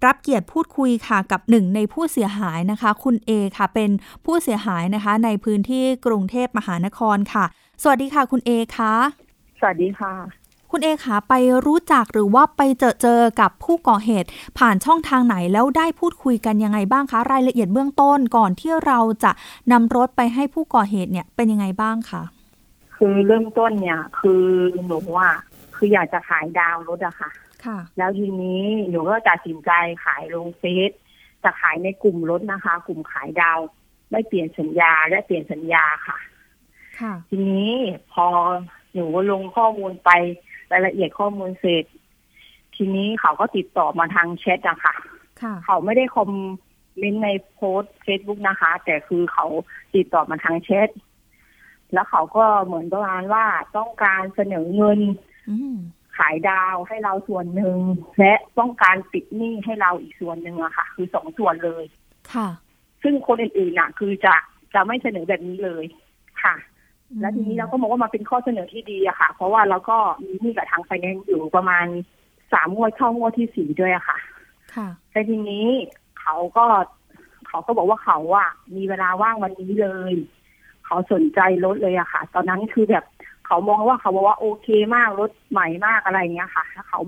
[0.06, 3.92] รับเกียรติพูดคุยค่ะกับหนึ่งในผู้เสียหายนะคะ คุณเอค่ะ เป็น
[4.26, 7.46] ผู้เสียหายนะคะ ในพื้นที่กรุงเทพมหานครค่ะ
[7.84, 8.94] สวัสดีค่ะ คุณเอคะ
[9.60, 10.43] สวัสดีค่ะ
[10.76, 11.34] คุณเอคะไป
[11.66, 19.32] รู้จักหรือว่าไปเจอเจอกับผู้ก่อเหตุ ผ่านช่องทางไหนแล้วได้พูดคุยกันยังไงบ้างคะ รายละเอียดเบื้องต้นก่อนที่เราจะ
[19.72, 22.24] นำรถไปให้ผู้ก่อเหตุเนี่ยเป็นยังไงบ้างคะ
[22.96, 24.46] คือเริ่มต้นเนี่ย คือ
[24.86, 25.30] หนูว่า
[25.76, 27.30] คืออยากจะขายดาวรถอะค่ะ
[27.66, 29.72] ค่ะ แล้วทีนี้หนูก็ตัดสินใจ
[30.06, 30.92] ขายลงเฟซ
[31.44, 33.60] จะขายในกลุ่มรถนะคะ กลุ่มขายดาว
[34.12, 36.18] ไม่เปลี่ยนสัญญาและเปลี่ยนสัญญาค่ะ
[37.00, 37.70] ค่ะ ทีนี้
[38.14, 38.28] พอ
[38.94, 40.12] หนูลงข้อมูลไป
[40.74, 41.86] รายละเอียดข้อมูลเสร็จ
[42.76, 44.96] ทีนี้เขาก็ติดต่อมาทางแชทอะค่ะ
[45.66, 46.30] เขาไม่ได้คอม
[46.98, 49.46] เมนต์ในโพสเฟซบุ๊กนะคะ แต่คือเขา
[49.96, 50.90] ติดต่อมาทางแชท
[51.94, 53.46] แล้วเขาก็เหมือนประมาณว่า
[53.78, 55.00] ต้องการเสนอเงิน
[56.18, 57.78] ขายดาวให้เราส่วนหนึ่ง
[58.20, 61.86] และต้องการปิดหนี้ให้เราอีกส่วนหนึ่งอะค่ะ คือสองส่วนเลย
[62.34, 62.48] ค่ะ
[63.04, 64.36] ซึ่งคนอื่นๆน่ะ คือจะ
[64.74, 65.86] จะไม่เสนอแบบนี้เลย
[66.44, 66.56] ค่ะ
[67.20, 71.86] แล้วทีนี้เราก็มองว่ามันเป็นข้อเสนอที่ดีอะค่ะ เพราะว่าเราก็มีหนี้กับทางไฟแนนซ์อยู่ประมาณ
[72.54, 74.18] สามงวดเข้างวดที่สี่ด้วยอะค่ะ
[74.76, 75.68] ค่ะแต่ทีนี้
[76.22, 76.66] เขาก็
[77.48, 80.14] เขาก็บอกว่าเขาอะมีเวลาว่างวันนี้เลย
[80.86, 83.06] เขาสนใจรถเลยอะค่ะ ตอนนั้นคือแบบ
[83.46, 87.00] เขามองว่าเขาบอกว่าโอเคมากรถใหม่มากอะไรเงี้ยค่ะแล้วเขา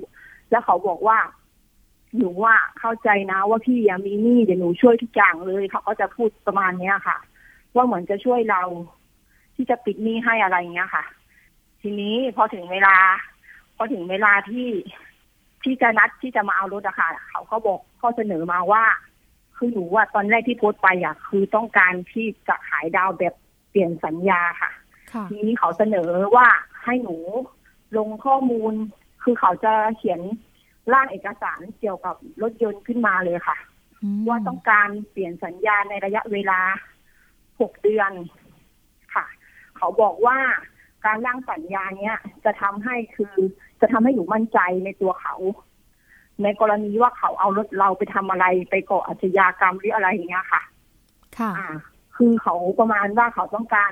[0.52, 1.18] แล้วเขาบอกว่า
[2.18, 7.18] หนูว่าเข้าใจนะว่าพี่ยมีหนี้เดี๋ยวหนูช่วยทุกอย่างเลยเขาก็จะพูดประมาณเนี้ยค่ะ
[7.76, 8.62] ว่าเหมือนจะช่วยเรา
[9.56, 11.04] ที่จะปิดหนี้ให้อะไรเงี้ยค่ะ
[11.82, 12.96] ทีนี้พอถึงเวลา
[13.76, 14.70] พอถึงเวลาที่
[15.63, 18.84] ที่จะนัดที่จะมาเอารถอะค่ะ เขาก็บอกข้อเสนอมาว่า
[19.58, 23.34] คือหนูว่าตอนแรกที่โพสต์ไปอะคือต้องการที่จะขายดาวแบบ
[23.70, 24.72] เปลี่ยนสัญญาค่ะ
[25.30, 26.48] ทีนี้เขาเสนอว่า
[26.84, 27.18] ให้หนู
[27.98, 28.74] ลงข้อมูล
[29.24, 30.22] คือเขาจะเขียน
[30.94, 33.58] ร่างเอกสารเกี่ยวกับรถยนต์ขึ้นมาเลยค่ะ
[34.28, 36.60] ว่าต้องการเปลี่ยนสัญญาในระยะเวลา
[37.62, 38.12] หกเดือน
[39.77, 40.38] เขาบอกว่า
[41.05, 43.35] การร่างสัญญาเนี้ยจะทำให้คือ
[43.81, 45.35] จะทำให้หนูมั่นใจในตัวเขา
[46.43, 50.61] ในกรณีว่าเขาเอารถเราไปทำอะไรไปก่ออาชญากรรมหรืออะไรอย่างเงี้ยค่ะ
[51.38, 51.51] ค่ะ
[52.17, 53.91] คือเขาประมาณว่าเขาต้องการ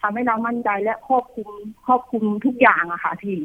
[0.00, 1.48] ทำให้เรามั่นใจและครอบคุม
[1.86, 3.38] ครอบคุมทุกอย่างอะค่ะพี่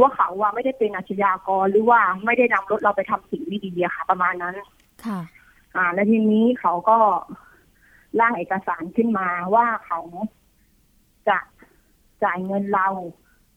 [0.00, 4.54] ว่าเขาว่าไม่ได้เป็นอาชญากรหรือว่าไม่ได้นำรถเราไปทำสิ่งไม่ดีอะค่ะ ประมาณนั้น
[5.04, 5.20] ค่ะ
[5.76, 6.98] อ่า แล้วทีนี้เขาก็
[8.20, 10.00] ร่างเอกสารขึ้นมาว่าเขา
[11.28, 11.38] จะ
[12.22, 12.88] จ่ายเงินเรา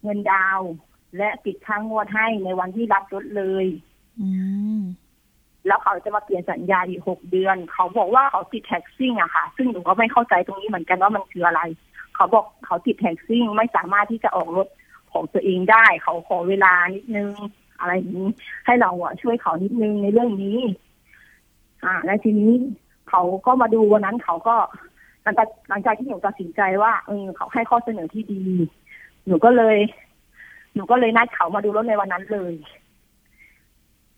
[0.03, 0.59] เงินดาว
[1.17, 3.65] และปิดค่างวดให้ในวันที่รับรถเลย
[5.67, 11.61] แล้วเขาจะมาเปลี่ยนสัญญาอีกหกเดือน เขาบอกว่าเขาติดแท็กซิ่งอะค่ะ ซึ่งหนูก็ไม่เข้าใจตรงนี้เหมือนกันว่ามันคืออะไร
[12.15, 14.67] เขาบอกเขาติดแท็กซิ่งไม่สามารถที่จะออกรถ
[15.11, 17.31] ของตัวเองได้ เขาขอเวลานิดนึง
[17.79, 18.29] อะไรนี้
[18.65, 20.59] ให้เราอะช่วยเขานิดนึงในเรื่องนี้
[21.83, 22.51] อ่า และทีนี้
[23.09, 24.55] เขาก็มาดูวันนั้นเขาก็
[25.23, 28.43] หลังจากหลังจากที่หนูตัดสินใจว่าเออเขาให้ข้อเสนอที่ดี
[29.27, 29.77] หนูก็เลย
[30.75, 32.53] หนูก็เลยนัดเขามาดูรถในวันนั้นเลย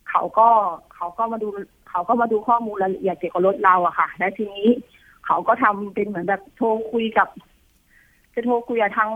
[0.10, 0.50] เขาก็
[0.96, 1.48] เขาก็มาดู
[1.90, 4.68] เขาก็มาดูข้อมูลรายละเอียดเกี่ยวกับรถเราอะค่ะ และทีนี้
[5.26, 7.28] เขาก็ทำเป็นเหมือนแบบโทรคุยกับ
[8.34, 9.12] จะโทรคุยกับทาง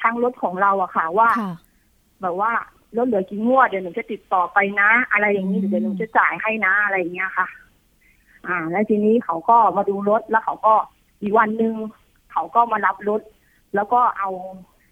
[0.00, 1.28] ทางรถของเราอะค่ะ ว่า
[2.22, 2.52] แบบว่า
[2.96, 7.46] รถเหลือกี่งวดเดี๋ยวหนูจะติดต่อไปนะ อะไรอย่างนี้เดี๋ยวหนูจะจ่ายให้นะอะไรอย่างเงี้ยค่ะ
[8.48, 10.74] อ่า แล้วทีนี้เขาก็มาดูรถแล้วเขาก็
[11.22, 11.74] อีกวันหนึ่ง
[12.32, 13.20] เขาก็มารับรถ
[13.74, 14.30] แล้วก็เอา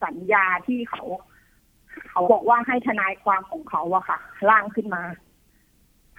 [0.04, 1.04] สัญญาที่เขา
[2.10, 5.02] เขาบอกว่าให้ทนายความของเขาอะค่ะ ร่างขึ้นมา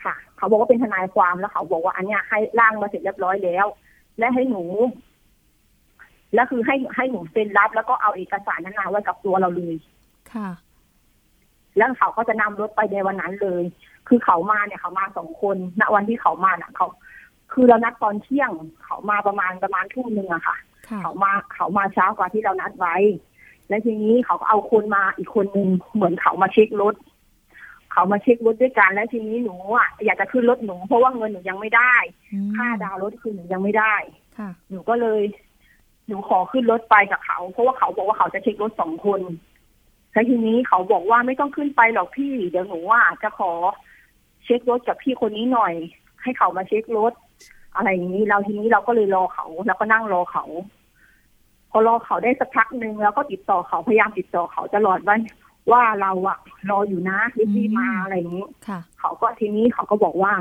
[0.04, 3.66] ค่ะ เขาบอกว่าเป็นทนายความแล้วเขาบอกว่าอันเนี้ยให้ร่างมาเสร็จเรียบร้อยแล้ว
[4.20, 4.64] และให้หนู
[6.34, 9.76] แล้วคือให้ให้หนูเซ็นรับ แล้วก็เอาเอกสารนั้นไว้กับตัวเราเลย
[10.34, 10.50] ค่ะ
[11.78, 13.64] แล้วเขาก็จะนำรถไปในวันนั้นเลย
[14.08, 16.88] คือเขามาเนี่ยเขามาสองคน ณ วันที่เขามาน่ะ เขา
[17.54, 18.52] คือเรานัดตอนเที่ยง
[18.84, 20.58] เขามาประมาณประมาณทุ่มหนึ่งอะค่ะ
[21.02, 22.96] เขามาเขามาเช้ากว่าที่เรานัดไว้
[23.70, 26.96] และทีนี้เขาก็เอาคนมาอีกคนหนึ่งเหมือนเขามาเช็ครถ
[27.92, 31.96] เขามาเช็ครถด้วยกัน และทีนี้หนูอะอยากจะขึ้นรถหนูเพราะว่าเงินหนูยังไม่ได้
[32.56, 33.96] ค่าดาวรถคือหนูยังไม่ได้
[34.70, 35.22] หนูก็เลย
[36.08, 39.22] หนูขอขึ้นรถไปกับเขา เพราะว่าเขาบอกว่าเขาจะเช็ครถสองคน
[40.14, 43.52] แล้วทีนี้เขาบอกว่าไม่ต้องขึ้นไปหรอกพี่ เดี๋ยวหนูอะจะขอ
[44.46, 45.74] เช็ครถกับพี่คนนี้หน่อย
[46.24, 47.14] ให้เขามาเช็ครถ
[47.76, 50.46] อะไรอย่างนี้เราทีนี้เราก็เลยรอเขาแล้วก็นั่งรอเขา
[51.72, 55.18] พอรอเขาได้สักพักหนึ่งแล้วก็ติดต่อเขาพยายามติดต่อเขาตลอดว่า
[55.72, 56.38] ว่าเราอะ
[56.70, 57.20] รออยู่นะ
[57.56, 58.48] รีบมาอะไรอย่างนี้
[59.00, 60.34] เขาก็ทีนี้เขาก็บอกว่า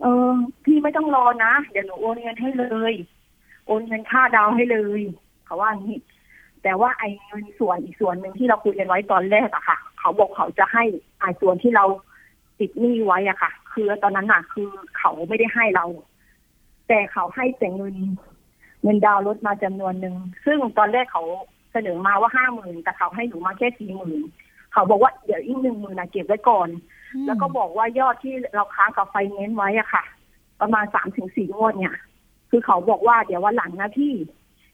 [0.00, 0.32] เออ
[0.64, 2.94] พี่ไม่ต้องรอนะเดี๋ยวหนูโอนเงินให้เลย
[3.66, 5.02] โอนเงินค่าดาวให้เลย
[5.44, 5.98] เขาว่างี้
[6.62, 10.84] แต่ว่าไอ้เงินส่วนอีกส่วนหนึ่งที่เราคุยกันไว้ตอนแรกอะค่ะ เขาบอกเขาจะให้
[11.20, 11.84] ไอ้ส่วนที่เรา
[12.60, 15.84] ติดหนี้ไว้อะค่ะ คือตอนนั้นอะคือเขาไม่ได้ให้เรา
[16.92, 17.94] แต่เขาให้แต่เงิน
[18.82, 21.24] เงินดาวน์รถมาจำนวนหนึ่ง ซึ่งตอนแรกเขา
[21.72, 24.20] เสนอมาว่าห้าหมื่นแต่เขาให้หนูมาแค่สี่หมื่น
[24.72, 26.68] เขาบอกว่าเดี๋ยวอีกหนึ่งหมื่นนะเก็บไว้ก่อน
[27.26, 30.04] แล้วก็บอกว่ายอดที่เราค้างกับไฟแนนซ์ไว้อะค่ะ
[30.60, 31.96] ประมาณสามถึงสี่งวดเนี่ย
[32.50, 34.12] คือเขาบอกว่าเดี๋ยววันหลังนะพี่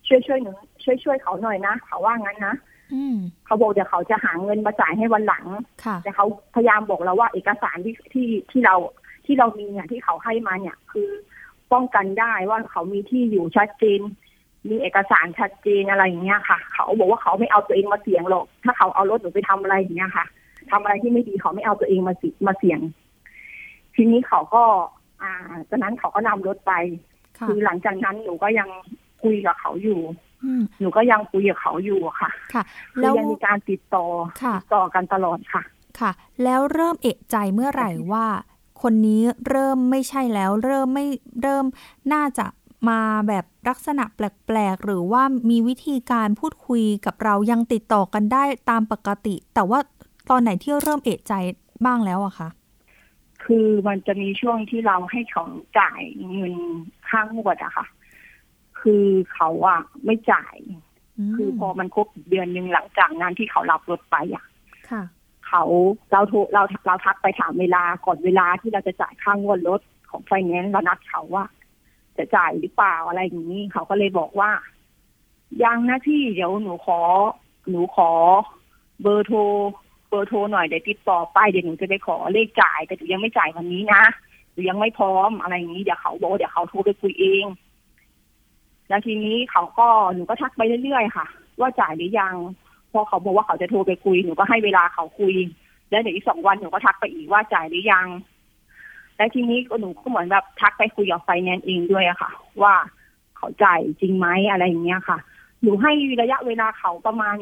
[0.07, 0.51] ช่วยช่วยหนู
[0.85, 2.55] ช่วยช่วยเขาหน่อยนะเขาว่างั้นนะ
[2.95, 5.47] อืมเขาบอกเดี๋ยวเขาจะหาเงินมาจ่ายให้วันหลัง
[5.85, 8.77] ค่ะแต่เขาพยายามบอกเราว่าเอกสารที่ที่ที่เรา
[9.27, 11.09] ที่เรามีเนี่ยที่เขาให้มาเนี่ย คือ
[11.73, 14.01] ป้องกันได้ว่าเขามีที่อยู่ชัดเจน
[14.69, 20.27] มีเอกสารชัดเจนอะไรอย่างเงี้ยค่ะ เขาบอกว่าเขาไม่เอาตัวเองมาเสี่ยงหรอก ถ้าเขาเอารถหนูไปทำอะไรอย่างเงี้ยค่ะ
[20.71, 22.81] ทำอะไรที่ไม่ดีเขาไม่เอาตัวเองมาสิมาเสี่ยง
[23.95, 24.65] ทีนี้เขาก็
[25.23, 25.33] อ่า
[25.69, 26.73] ตอนนั้นเขาก็นำรถไป
[27.39, 28.69] ค่ะคือหลังจากนั้นหนูก็ยัง
[29.23, 30.01] คุยกับเขาอยู่
[30.45, 32.63] อืมหนูก็ยังคุยกับเขาอยู่อะค่ะ ค่ะ
[32.95, 34.07] คืแล้วอยังมีการติดต่อ
[34.43, 35.63] ค่ะติดต่อกันตลอดค่ะ
[36.01, 36.11] ค่ะ
[36.45, 38.27] แล้วเริ่มเอะใจเมื่อไหร่ว่า
[38.83, 41.07] คนนี้เริ่มไม่ใช่แล้ว เริ่มไม่
[41.43, 41.65] เริ่ม
[42.13, 42.47] น่าจะ
[42.89, 49.79] มาแบบลักษณะแปลกๆ หรือว่ามีวิธีการพูดคุยกับเรายังติดต่อกันได้ตามปกติ แต่ว่า
[50.31, 51.33] ตอนไหนที่เริ่มเอะใจ
[51.85, 52.49] บ้างแล้วอะคะ
[53.45, 55.45] คือมันจะมีช่วงที่เราให้เขา
[55.79, 56.01] จ่าย
[56.33, 56.55] เงิน
[57.09, 57.87] ค่างวดอะค่ะ
[58.81, 60.57] คือเขาอะไม่จ่าย
[61.29, 64.45] มคือพอมันครบเดือนหนึ่งหลังจากนั้นที่เขารับรถไปอะ
[64.91, 65.03] ค่ะ
[65.49, 65.63] เขา
[66.13, 69.81] เราโทรเราเราทักไปถามเวลาก่อนเวลาที่เราจะจ่ายค่างวดรถ
[70.11, 71.45] ของไฟแนนซ์เรานัดเขาว่า
[72.19, 74.51] จะจ่ายหรือเปล่าอะไรอย่างนี้เขาก็เลยบอกว่า
[75.63, 77.01] ยังนะพี่เดี๋ยวหนูขอ
[77.69, 78.11] หนูขอ
[79.03, 79.39] เบอร์โทร
[80.09, 84.03] เบอร์โทรหน่อยเดี๋ยวติดต่อไปเดี๋ยวหนูจะไปขอเลขจ่ายแต่หนูยังไม่จ่ายวันนี้นะ
[84.53, 87.45] หนูยังไม่พร้อมอะไรอย่างนี้เดี๋ยวเขาบอกเดี๋ยวเขาโทรไปคุยเอง
[88.89, 91.27] แล้วทีนี้เขาก็หนูก็ทักไปเรื่อยๆค่ะ
[91.61, 92.35] ว่าจ่ายหรือยัง
[92.97, 95.35] พอเขาบอกว่าเขาจะโทรไปคุยหนูก็ให้เวลาเขาคุย
[95.91, 98.07] แล้วเดี๋ยวอีกสองวันหนูก็ทักไปอีกว่าจ่ายหรือยัง
[99.17, 102.31] แล้วทีนี้หนูก็เหมือนแบบทักไปคุยกับไฟแนนซ์เองด้วยอะค่ะ
[102.63, 102.75] ว่า
[103.37, 105.19] เขาจ่ายจริงไหมอะไรอย่างเงี้ยค่ะ
[105.63, 107.37] หนูให้ระยะเวลาเขาประมาณ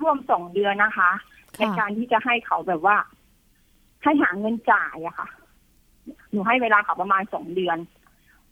[0.00, 1.10] ร่วมสองเดือนนะคะ
[1.56, 2.96] ในค่ะการที่จะให้เขาแบบว่า
[4.02, 5.28] ให้หาเงินจ่ายอะค่ะ
[6.30, 7.78] หนูให้เวลาเขาประมาณสองเดือน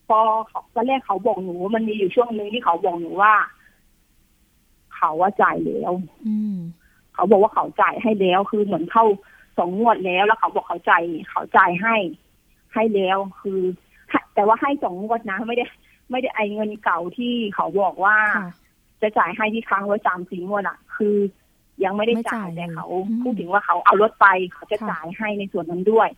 [0.09, 3.35] พอเขาตอนแรกเขาบอกหนูมันมีอยู่ช่วงนึงที่เขาบอกหนูว่า
[5.01, 5.93] เขาว่าจ่ายแล้ว
[6.27, 6.57] อืม
[7.15, 9.05] เขาบอกว่าเขาจ่ายให้แล้ว คือเหมือนเข้า
[9.59, 11.97] สองงวดแล้ว แล้วเขาบอกเขาจ่ายเขาจ่ายให้
[12.75, 13.61] ให้แล้ว คือ
[14.11, 15.65] ให้แต่ว่าให้สองงวดนะ ไม่ได้
[16.11, 18.51] ไม่ได้ไอเงินเก่าที่เขาบอกว่าค่ะ
[19.03, 21.17] จะจ่ายให้ที่ค้างไว้สามสี่งวดอะคือ
[21.85, 26.09] ยังไม่ได้ไม่จ่าจ่ายยแต่เขาอืมพูดถึงว่าเขาเอารถไปเขาจะค่ะจ่ายให้ในส่วนนั้นด้วย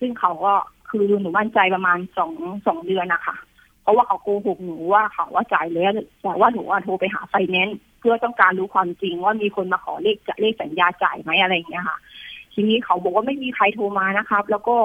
[0.00, 0.54] ซึ่งเขาก็
[0.90, 2.32] คือหนูมั่นใจประมาณสอง
[2.66, 3.36] สองเดือนนะคะ
[3.82, 5.90] เพราะว่าเขาโกหกหนูว่าเขาว่าจ่ายแล้ว
[6.22, 11.98] แต่ว่าหนูว่าโทรไปหาไฟแนนซ์ เพื่อต้องการรู้ความจริงว่ามีคนมาขอเลขเลขสัญญาจ่ายไหมอะไรอย่างเงี้ยค่ะ
[12.54, 14.76] ทีนี้เขาบอกว่าไม่มีใครโทรมานะครับ แล้วก็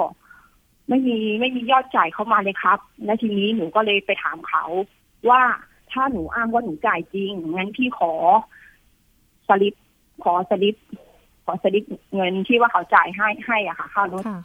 [0.89, 4.63] ไม่มีไม่มียอดจ่ายเข้ามาเลยครับ และทีนี้หนูก็เลยไปถามเขา
[5.30, 5.41] ว่า
[5.91, 8.13] ถ้าหนูอ้างว่าหนูจ่ายจริงงั้นพี่ขอ
[9.47, 9.73] สลิป
[10.23, 10.75] ขอสลิป
[11.45, 11.84] ขอสลิป
[12.15, 14.41] เงินที่ว่าเขาจ่ายให้ให้อะค่ะค่ารถค่ะ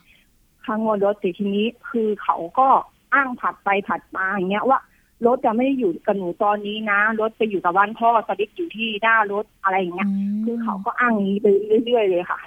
[0.65, 2.69] ค่างวดรถแต่ทีนี้คือเขาก็
[3.15, 4.79] อ้างผัดไปผัดมาอย่างเงี้ยว่า
[5.27, 10.09] รถจะไม่ได้อยู่กับหนูตอนนี้นะ รถไปอยู่กับบ้านพ่อสลิปอยู่ที่หน้ารถอะไรอย่างเงี้ย
[10.45, 11.47] คือเขาก็อ้างอย่างนี้ไป
[11.85, 12.41] เรื่อยๆเลยค่ะ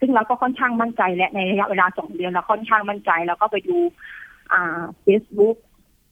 [0.00, 3.78] ซึ่งเราก็ค่อนข้างมั่นใจและในระยะเวลาสองเดือนเราค่อนข้างมั่นใจแล้วก็ไปดู
[4.52, 5.56] อ่าเฟซบุ๊ก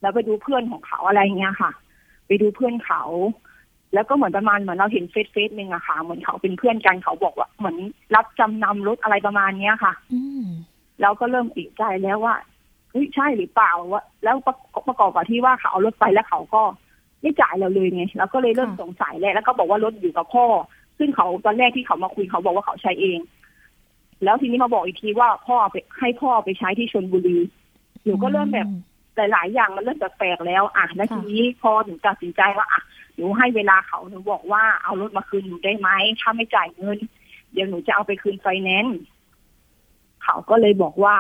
[0.00, 1.70] แล้วไปดูเพื่อนของเขาอะไรอย่างเงี้ยค่ะ
[2.26, 3.02] ไปดูเพื่อนเขา
[3.94, 7.76] แล้วก็เหมือนประมาณเหมือนเราเห็นเฟซเฟซหนึ่งอะค่ะ เหมือนเขาเป็นเพื่อนกันเขาบอกว่า เหมือน
[8.14, 10.44] รับจำนำรถอะไรประมาณเนี้ยค่ะอืม
[11.02, 12.34] เราก็เริ่มติดใจแล้วว่า
[12.90, 14.54] เฮ้ยใช่หรือเปล่าวะแล้วประ
[14.88, 16.62] ประกอบกับที่ว่าเขาเอารถไปแล้วเขาก็
[17.22, 20.44] ไม่จ่ายเราเลยไงเราก็เลยเริ่มค่ะสงสัยแล้วแล้วก็บอกว่ารถอยู่กับพ่อ
[20.98, 23.18] ซึ่งเขาตอนแรกที่เขามาคุยเขาบอกว่าเขาใช้เอง
[24.24, 27.38] แล้วทีนี้มาบอกอีกทีว่าพ่อเอาไปให้พ่อไปใช้ที่ชนบุรี
[28.04, 28.68] หนูก็เริ่มแบบ
[29.16, 32.80] หลาย ๆ อย่างมันเริ่มแปลกๆแล้วอะแล้วค่ะทีนี้พอหนูตัดสินใจว่าอะ
[33.16, 35.88] หนูให้เวลาเขาหนูบอกว่าเอารถมาคืนหนูได้ไหม
[36.20, 36.98] ถ้าไม่จ่ายเงิน
[37.52, 38.98] เดี๋ยวหนูจะเอาไปคืนไฟแนนซ์
[40.24, 41.16] เขาก็เลยบอกว่า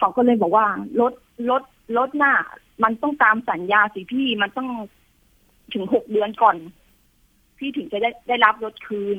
[0.00, 0.66] เขาก็เลยบอกว่า
[1.00, 1.12] รถ
[1.50, 1.62] รถ
[1.96, 2.36] รถน่ะ
[2.82, 4.68] มันต้องตามสัญญาสิพี่มันต้อง
[5.74, 6.56] ถึงหกเดือนก่อน
[7.58, 9.18] พี่ถึงจะได้ได้รับรถคืน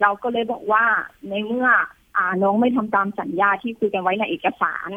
[0.00, 0.84] เราก็เลยบอกว่า
[1.28, 1.68] ในเมื่อ
[2.16, 4.88] อ่าน้องไม่ทำตามสัญญาที่คุยกันไว้ในเอกสาร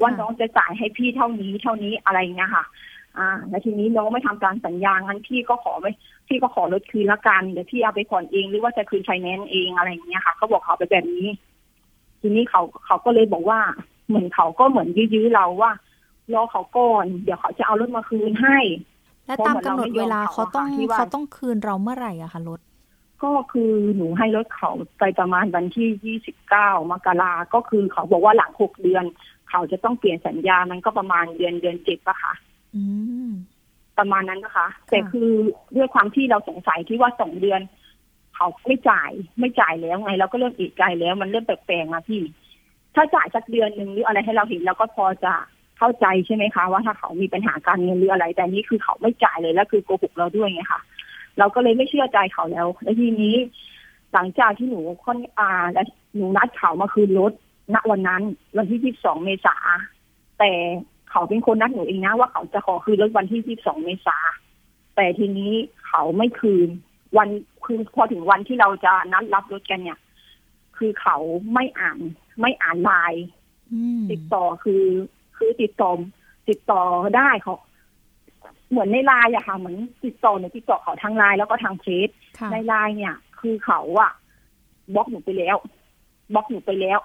[0.00, 2.64] ว่าน้องจะจ่ายให้พี่เท่านี้เท่านี้อะไรเงี้ยค่ะ
[3.18, 5.92] อ่าแล้วทีนี้น้องไม่ทำตามสัญญางั้นพี่ก็ขอไม่
[6.28, 11.28] พี่ก็ขอลดคืนละกันเดี๋ยวพี่เอาไปผ่อนเองหรือว่าจะคืนไฟแนนซ์เองอะไรอย่างเงี้ยค่ะก็บอกเขาไปแบบนี้
[12.20, 13.60] ทีนี้เขาเขาก็เลยบอกว่า
[14.12, 15.72] เหมือนเขาก็เหมือนยื้อๆเราว่า
[16.34, 18.58] รอเขาก่อนเดี๋ยวเขาจะเอารถมาคืนให้
[19.26, 22.60] และตามกำหนดเวลาเขาต้องเขาต้องคืนเราเมื่อไหร่อะคะรถ
[23.22, 29.04] ก็คือหนูให้รถเขาไปประมาณวันที่ยี่สิบเก้ามกราก็คือเขาบอกว่าหลังหกเดือน
[29.50, 32.34] เขาจะต้องเปลี่ยนสัญญามันก็ประมาณเดือนเดือนเจ็ดปะคะ
[32.74, 32.82] อื
[33.28, 33.30] ม
[33.98, 35.30] ประมาณนั้นนะคะ แต่คือ
[35.76, 37.60] ด้วยความที่เราสงสัยที่ว่าสองเดือน
[38.34, 42.22] เขาไม่จ่ายไม่จ่ายแล้วไงเราก็เริ่มอีกใจแล้ว มันเริ่มแปลกๆนะพี่
[42.94, 45.32] ถ้าจ่ายสักเดือนหนึ่งหรืออะไรให้เราเห็นเราก็พอจะ
[45.78, 50.80] เข้าใจใช่ไหมคะ ว่าถ้าเขามีปัญหาการเงินหรืออะไร แต่นี่คือเขาไม่จ่ายเลยแล้วคือโกหกเราด้วยไงคะ
[51.38, 53.36] เราก็เลยไม่เชื่อใจเขาแล้ว แล้วทีนี้
[54.12, 55.82] หลังจากที่หนูค่อนอาและ
[56.16, 57.32] หนูนัดเขามาคืนรถ
[57.74, 58.22] ณวันนั้น
[58.56, 59.56] วันที่ยี่สองเมษา
[60.38, 60.52] แต่
[61.10, 64.18] เขาเป็นคนนัดหนูเองนะว่าเขาจะขอคืนรถวันที่ยี่สองเมษา
[64.96, 65.52] แต่ทีนี้
[65.86, 66.68] เขาไม่คืน
[67.16, 67.28] วัน
[67.64, 69.98] คือพอถึงวันที่เราจะนัดรับรถกันเนี่ย
[70.76, 71.16] คือเขา
[71.54, 71.98] ไม่อ่าน
[72.40, 73.24] ไม่อ่านไลน์
[73.72, 74.84] อืมติดต่อคือ
[75.36, 75.90] คือติดต่อ
[76.48, 76.82] ติดต่อ
[77.16, 77.54] ได้เขา
[78.70, 84.12] เหมือนในไลน์อะค่ะเหมือนติดต่อเนี่ยติดต่อเขาทางไลน์แล้วก็ทางเฟซค่ะในไลน์เนี่ย คือเขาอะ
[84.94, 85.56] บล็อกหนูไปแล้ว
[86.34, 86.98] บล็อกหนูไปแล้ว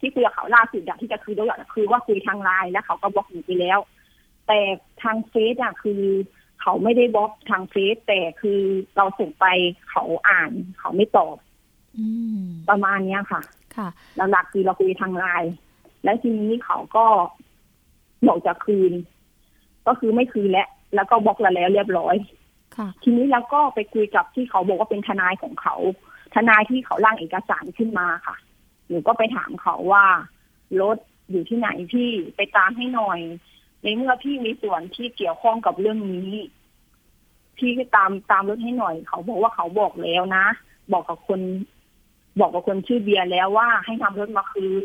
[0.00, 3.78] ที่คุยกับเขาล่าสุดอะที่จะคือด้วยอะคือว่าคุยทางไลน์แล้วเขาก็บล็อกหนูไปแล้ว
[4.46, 4.58] แต่
[5.02, 6.02] ทางเฟซอะคือ
[6.60, 8.60] เขาไม่ได้บล็อกทางเฟซแต่คือ
[8.96, 9.46] เราส่งไป
[9.90, 11.36] เขาอ่าน เขาไม่ตอบ
[11.98, 12.06] อื
[12.38, 13.40] มประมาณเนี้ยค่ะ
[13.76, 13.88] ค่ะ
[14.32, 15.52] หลักๆคือเราคุยทางไลน์
[16.04, 17.06] แล้วทีนี้เขาก็
[18.26, 18.92] บอกจะคืน
[19.86, 22.16] ก็คือไม่คืนแล้วแล้วก็บล็อกเราแล้วเรียบร้อย
[22.76, 25.76] ค่ะ ทีนี้เราก็ไปคุยกับที่เขาบอกว่าเป็นทนายของเขา
[26.34, 28.36] ทนายที่เขาร่างเอกสารขึ้นมาค่ะ
[28.88, 30.04] หนูก็ไปถามเขาว่า
[30.80, 30.96] รถ
[31.30, 33.20] อยู่ที่ไหนพี่ไปตามให้หน่อย
[33.82, 36.30] ในเมื่อพี่มีส่วนที่เกี่ยวข้องกับเรื่องนี้
[37.58, 40.46] พี่ก็ตามตามรถให้หน่อย เขาบอกว่าเขาบอกแล้วนะ
[40.92, 41.40] บอกกับคน
[42.40, 44.84] บอกกับคนชื่อเบียร์แล้วว่าให้ทำรถมาคืน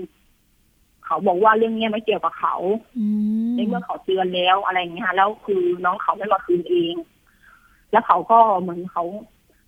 [1.06, 2.56] เขาบอกว่าเรื่องเนี้ยไม่เกี่ยวกับเขา
[3.00, 3.06] อื
[3.50, 6.96] มในเมื่อเขาเตือนแล้วอะไรอย่างเงี้ยค่ะแล้วคือน้องเขาไม่มาคืนเอง
[7.92, 9.04] แล้วเขาก็เหมือนเขา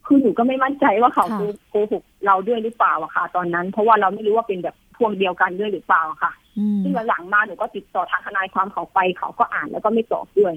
[0.05, 1.25] คือหนูก็ไม่มั่นใจว่าเขา
[1.69, 10.53] โกหกเราด้วยหรือเปล่าอะค่ะ ตอนนั้น เพราะว่าเราไม่รู้ว่าเป็นแบบพวกเดียวกันด้วยหรือเปล่าอะค่ะอืมซึ่งหลังๆมาหนูก็ติดต่อทางทนายความเขาไป เขาก็อ่านแล้วก็ไม่ตอบด้วย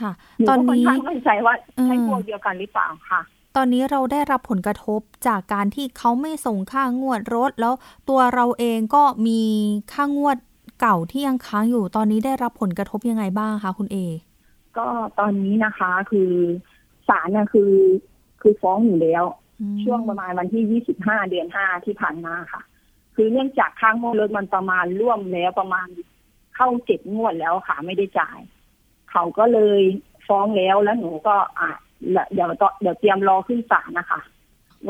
[0.00, 3.20] ค่ะหนูตอนก็ค่อนนี้ข้างมั่นใจว่าใช่เออพวกเดียวกันหรือเปล่าค่ะ
[3.56, 7.74] ตอนนี้เราได้รับผลกระทบจากการที่เขาไม่ส่งค่างวดรถ แล้ว
[8.08, 9.40] ตัวเราเองก็มี
[9.92, 10.36] ค่างวด
[10.80, 13.98] เก่าที่ยังค้างอยู่ ตอนนี้ได้รับผลกระทบยังไงบ้างคะคุณเอ
[14.78, 14.86] ก็
[15.18, 16.30] ตอนนี้นะคะคือ
[17.08, 17.72] ศาลน่ะคือ
[18.40, 19.24] คือฟ้องอยู่แล้ว
[19.60, 22.62] อืมช่วงประมาณวันที่25เดือน5ที่ผ่านมาค่ะ
[23.14, 25.88] คือเนื่องจากข้างงวดรถมันประมาณร่วมแล้วประมาณ
[26.54, 28.38] เข้าเจ็ดงวดแล้วค่ะไม่ได้จ่าย
[29.10, 29.80] เขาก็เลย
[30.26, 31.70] ฟ้องแล้วแล้วหนูก็อะ
[32.32, 34.20] เดี๋ยวต่อเดี๋ยวเตรียมรอขึ้นศาลนะคะ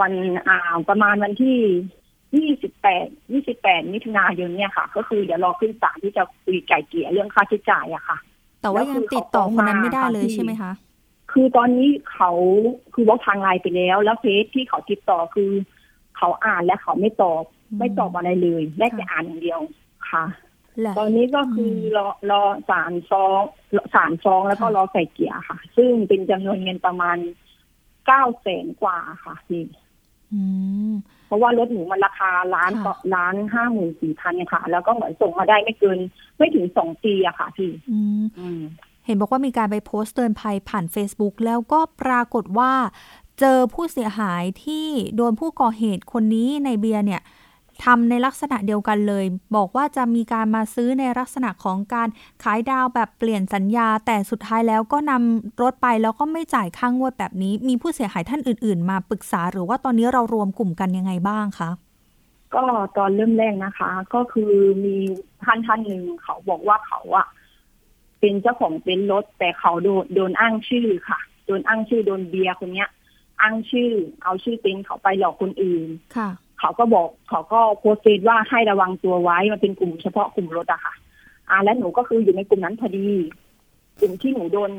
[0.00, 0.12] วัน
[0.48, 1.58] อ่าประมาณวันที่
[3.32, 8.16] 28 28มิถุนายนเนี่ยค่ะ ก็คือเดี๋ยวรอขึ้นศาลที่จะคุยไก่เกลี่ยเรื่องค่าใช้จ่ายอะค่ะ
[8.62, 10.72] แต่ว่ายังติดต่อคนนั้นไม่ได้เลยแล้วคือเขาใช่ไหมคะ
[11.32, 12.30] คือตอนนี้เขา
[12.94, 15.50] คือบล็อกทางไลน์ไปแล้ว แล้วเฟซที่เขาติดต่อคือ
[16.16, 19.60] เขาอ่านและเขาไม่ตอบอืมไม่ตอบอะไรเลยได้แต่ค่ะอ่านอย่างเดียว
[20.10, 20.45] ค่ะแหละ
[20.98, 23.40] ตอนนี้ก็คืออมรอรอสารฟ้อง
[23.94, 27.16] สารฟ้องแล้วก็ค่ะรอไก่เกลี่ยค่ะ ซึ่งเป็นจำนวนเงินประมาณ
[28.06, 29.64] เก้าแสนกว่าค่ะพี่
[30.32, 30.40] อื
[30.90, 30.92] ม
[31.26, 35.98] เพราะว่ารถหนูมันราคาล้านค่ะต่อล้านห้าหมื่นสี่พันค่ะ แล้วก็เหมือนส่งมาได้ไม่เกิน
[36.38, 38.60] ไม่ถึงสองปีอะค่ะพี่อืมอืม
[39.06, 42.72] เห็นบอกว่ามีการไปโพสต์เตือนภัยผ่าน Facebook แล้วก็ปรากฏว่า
[43.40, 44.86] เจอผู้เสียหายที่
[45.16, 47.22] โดนผู้ก่อเหตุคนนี้ในเบียร์เนี่ย
[47.84, 49.24] ทำในลักษณะเดียวกันเลย
[49.56, 52.08] บอกว่าจะมีการมาซื้อในลักษณะของการ
[52.42, 61.70] ขายดาวแบบเปลี่ยนสัญญา แต่สุดท้ายแล้วก็นำรถไปแล้วก็ไม่จ่ายค่างวดแบบนี้ มีผู้เสียหายท่านอื่น ๆ มาปรึกษา หรือว่าตอนนี้เรารวมกลุ่มกันยังไงบ้างคะ
[62.54, 62.62] ก็
[62.96, 64.52] ตอนเริ่มแรกนะคะ ก็คือ
[64.84, 64.96] มี
[65.44, 67.26] ท่านท่านหนึ่งเขาบอกว่าเขาอะ
[68.20, 72.88] เป็นเจ้าของเต็นท์รถ แต่เขาโดนโดนอ้างชื่อค่ะโดนอ้างชื่อโดนเบียร์คนเนี้ย
[73.42, 73.90] อ้างชื่อ
[74.24, 76.28] เอาชื่อเต็นท์เขาไปหลอกคนอื่นค่ะ
[76.60, 80.94] เขาก็บอกเขาก็โพสต์เฟซว่าให้ระวังตัวไว้มันเป็นกลุ่มเฉพาะกลุ่มรถอะค่ะ
[81.50, 83.08] อ่าและหนูก็คืออยู่ในกลุ่มนั้นพอดี
[84.00, 84.70] กลุ่มที่หนูโดน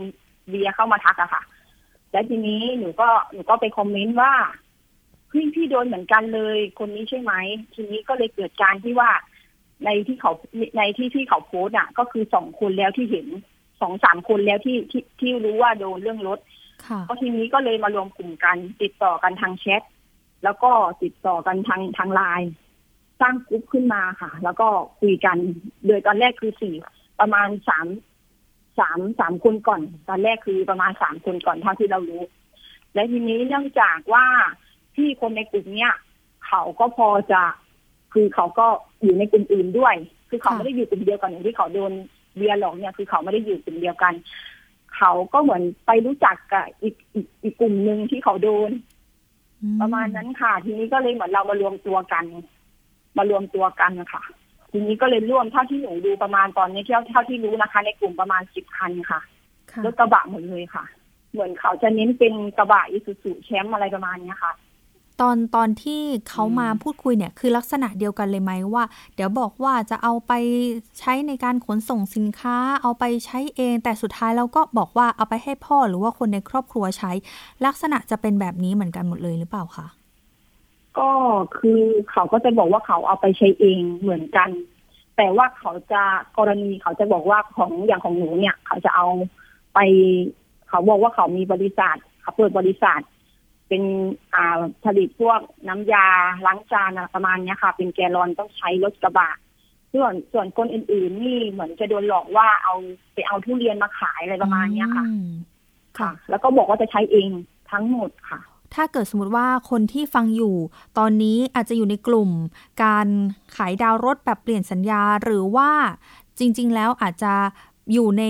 [0.50, 1.44] เบียร์เข้ามาทักอะค่ะ
[2.12, 4.34] และทีนี้หนูก็หนูก็ไปคอมเมนต์ว่า
[5.32, 7.34] พี่พี่โดนเหมือนกันเลย คนนี้ใช่ไหม
[7.74, 9.10] ทีนี้ก็เลยเกิดการที่ว่า
[9.86, 10.32] ในที่เขา
[10.78, 13.28] ในที่ที่เขาโพสต์อะก็คือสองคนแล้วที่เห็น
[13.82, 16.40] สองสามคนแล้วที่ที่ที่รู้ว่าโดนเรื่องรถ
[16.86, 19.82] ค่ะก็ทีนี้ก็เลยมารวมกลุ่มกันติดต่อกันทางแชท
[20.44, 20.71] แล้วก็
[21.04, 22.52] ติดต่อกันทางทางไลน์
[23.21, 24.67] สร้างกลุ่มขึ้นมาค่ะ แล้วก็
[25.00, 25.38] คุยกัน
[25.85, 26.75] โดยตอนแรกคือสี่
[27.19, 27.88] ประมาณสาม
[28.79, 32.23] สามสามคนก่อน ตอนแรกคือประมาณสามคนก่อนเท่าที่เรารู้
[32.94, 34.25] และทีนี้เนื่องจากว่า
[34.96, 35.94] ที่คนในกลุ่มเนี้ย
[36.48, 37.42] เขาก็พอจะ
[38.13, 38.67] คือเขาก็
[39.04, 39.96] อยู่ในกลุ่มอื่นด้วย
[40.29, 41.92] คือเขาไม่ได้อยู่กลุ่มเดียวกันอย่างที่เขาโดน
[42.35, 44.13] เบียร์หลอกเนี่ย คือเขาไม่ได้อยู่กลุ่มเดียวกัน
[44.96, 48.69] เขาก็เหมือนไปรู้จักกับอีกอีกอีกกลุ่มหนึ่งที่เขาโดน
[49.82, 52.26] ประมาณนั้นค่ะ ทีนี้ก็เลยเหมือนเรามารวมตัวกัน
[53.18, 54.24] มารวมตัวกันนะคะ
[54.72, 59.20] ทีนี้ก็เลยร่วมเท่าที่หนูดูประมาณตอนนี้เท่าเท่าที่รู้นะคะ ในกลุ่มประมาณสิบคันค่ะ
[59.72, 60.84] ค่ะรถกระบะหมดเลยค่ะ
[61.32, 64.54] เหมือนเขาจะเน้นเป็นกระบะอิซูซุแชมป์อะไรประมาณเนี้ยค่ะ
[65.22, 68.84] ตอนตอนที่เขามาพูดคุยเนี่ยคือลักษณะเดียวกันเลยไหมว่า
[69.15, 70.34] เดี๋ยวบอกว่าจะเอาไป
[71.00, 77.12] ใช้ในการขนส่งสินค้า เอาไปใช้เอง แต่สุดท้ายเราก็บอกว่าเอาไปให้พ่อหรือว่าคนในครอบครัวใช้
[77.65, 79.88] ลักษณะจะเป็นแบบนี้เหมือนกันหมดเลยหรือเปล่าคะ
[81.00, 81.10] ก็
[81.58, 84.50] คือเขาก็จะบอกว่าเขาเอาไปใช้เองเหมือนกัน
[85.18, 86.04] แต่ว่าเขาจะ
[86.38, 89.08] กรณีเขาจะบอกว่าของอย่างของหนูเนี่ย เขาจะเอา
[89.74, 89.80] ไป
[90.70, 93.02] เขาบอกว่าเขามีบริษัทเขาเปิดบริษัท
[93.70, 93.84] เป็น
[94.36, 96.08] อ่าผลิตพวกน้ำยา
[96.46, 99.32] ล้างจานอะไรประมาณเนี้ยค่ะ เป็นแกลลอนต้องใช้รถกระบะ
[99.94, 102.76] ส่วนส่วนคนอื่น ๆ นี่เหมือนจะโดนหลอกว่าเอา
[103.13, 105.28] ไปเอาทุเรียนมาขายอะไรประมาณเนี้ยค่ะอืม
[106.00, 107.30] ค่ะ แล้วก็บอกว่าจะใช้เอง
[107.72, 108.40] ทั้งหมดค่ะ
[108.76, 110.56] ถ้าเกิดสมมติว่าคนที่ฟังอยู่
[110.98, 112.30] ตอนนี้อาจจะอยู่ในกลุ่ม
[112.84, 113.08] การ
[113.56, 115.70] ขายดาวรถแบบเปลี่ยนสัญญาหรือว่า
[116.40, 117.34] จริง ๆ แล้วอาจจะ
[117.94, 118.23] อยู่ใน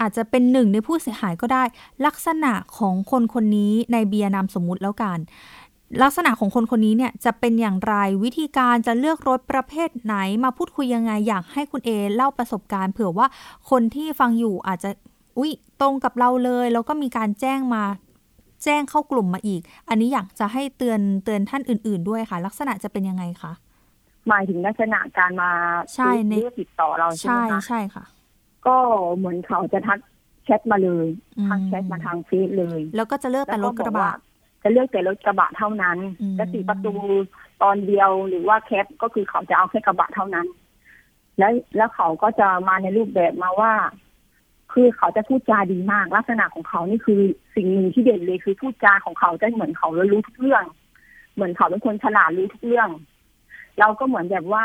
[0.00, 1.64] อาจจะเป็นหนึ่งในผู้เสียหายก็ได้
[2.06, 5.18] ลักษณะของคนคนนี้ในเบียร์นามสมมุติแล้วกัน
[6.02, 7.94] ลักษณะของคนคนนี้เนี่ยจะเป็นอย่างไร
[8.24, 13.26] วิธีการจะเลือกรถประเภทไหนมาพูดคุยยังไงอยากให้คุณเอเล่าประสบการณ์ เผื่อว่า
[13.70, 14.90] คนที่ฟังอยู่อาจจะ
[15.38, 15.50] อุ้ย
[15.80, 17.84] ตรงกับเราเลย แล้วก็มีการแจ้งมา
[18.64, 23.52] แจ้งเข้ากลุ่มมาอีก อันนี้อยากจะให้เตือนเตือนท่านอื่น ๆ ด้วยค่ะ ลักษณะจะเป็นยังไงคะ
[24.28, 25.50] หมายถึงลักษณะการมา
[25.94, 28.04] ใช่ในซื้อหรือติดต่อเราใช่ไหใช่มคะใช่ค่ะ
[28.68, 28.76] ก็
[29.16, 29.98] เหมือนเขาจะทัก
[30.44, 31.06] แชทมาเลย
[31.38, 34.12] อืมทักแชทมาทางเฟซเลย แล้วก็จะเลือกแต่รถกระบะ
[34.62, 36.94] จะเลือกแต่รถกระบะเท่านั้นอืมจะสี่ประตู
[37.62, 40.46] ตอนเดียวหรือว่าแคปก็คือเขาจะเอาแค่กระบะเท่านั้น
[41.38, 43.72] แล้วแล้วเขาก็จะมาในรูปแบบมาว่า
[44.72, 47.20] คือเขาจะพูดจาดีมาก ลักษณะของเขานี่คือ
[47.56, 50.64] สิ่งหนึ่งที่เด่นเลยคือพูดจาของเขาจะเหมือนเขารู้ทุกเรื่อง
[51.34, 52.88] เหมือนเขาเป็นคนฉลาดรู้ทุกเรื่อง
[53.80, 54.60] เราก็เหมือนแบบว่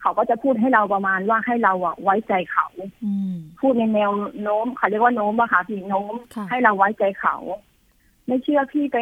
[0.00, 2.66] เขาก็จะพูดให้เราประมาณว่าให้เราอะไว้ใจเขา
[3.04, 4.10] อืมพูดในแนว
[4.42, 7.36] โน้มเขาเรียกว่าโน้มอะค่ะพี่โน้มค่ะให้เราไว้ใจเขา
[8.26, 8.98] ไม่เชื่อพี่ไป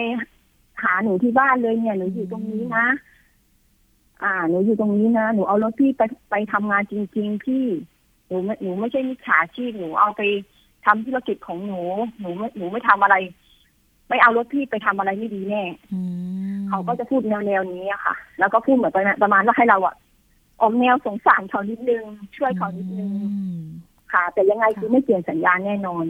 [0.82, 2.86] หาหนูที่บ้านเลยเนี่ยหนูอยู่ตรงนี้นะ
[4.22, 7.64] อ่า หนูอยู่ตรงนี้นะหนูเอารถพี่ไปไปทำงานจริง ๆ พี่
[8.28, 10.22] หนูไม่หนูไม่ใช่มิจฉาชีพหนูเอาไป
[10.86, 11.80] ทำธุรกิจของหนู
[12.20, 13.16] หนูไม่หนูไม่ทำอะไร
[14.08, 16.00] ไม่เอารถพี่ไปทำอะไรไม่ดีแน่อื
[16.56, 19.94] มเขาก็จะพูดแนวแนวๆนี้อะค่ะ แล้วก็พูดเหมือนประมาณประมาณว่าให้เราอะ
[20.60, 22.04] ออกแนวสงสารเขานิดนึง
[22.36, 23.60] ช่วยเขานิดนึงอืม
[24.12, 26.06] ค่ะ แต่ยังไงค่ะคือไม่เปลี่ยนสัญญาณแน่นอน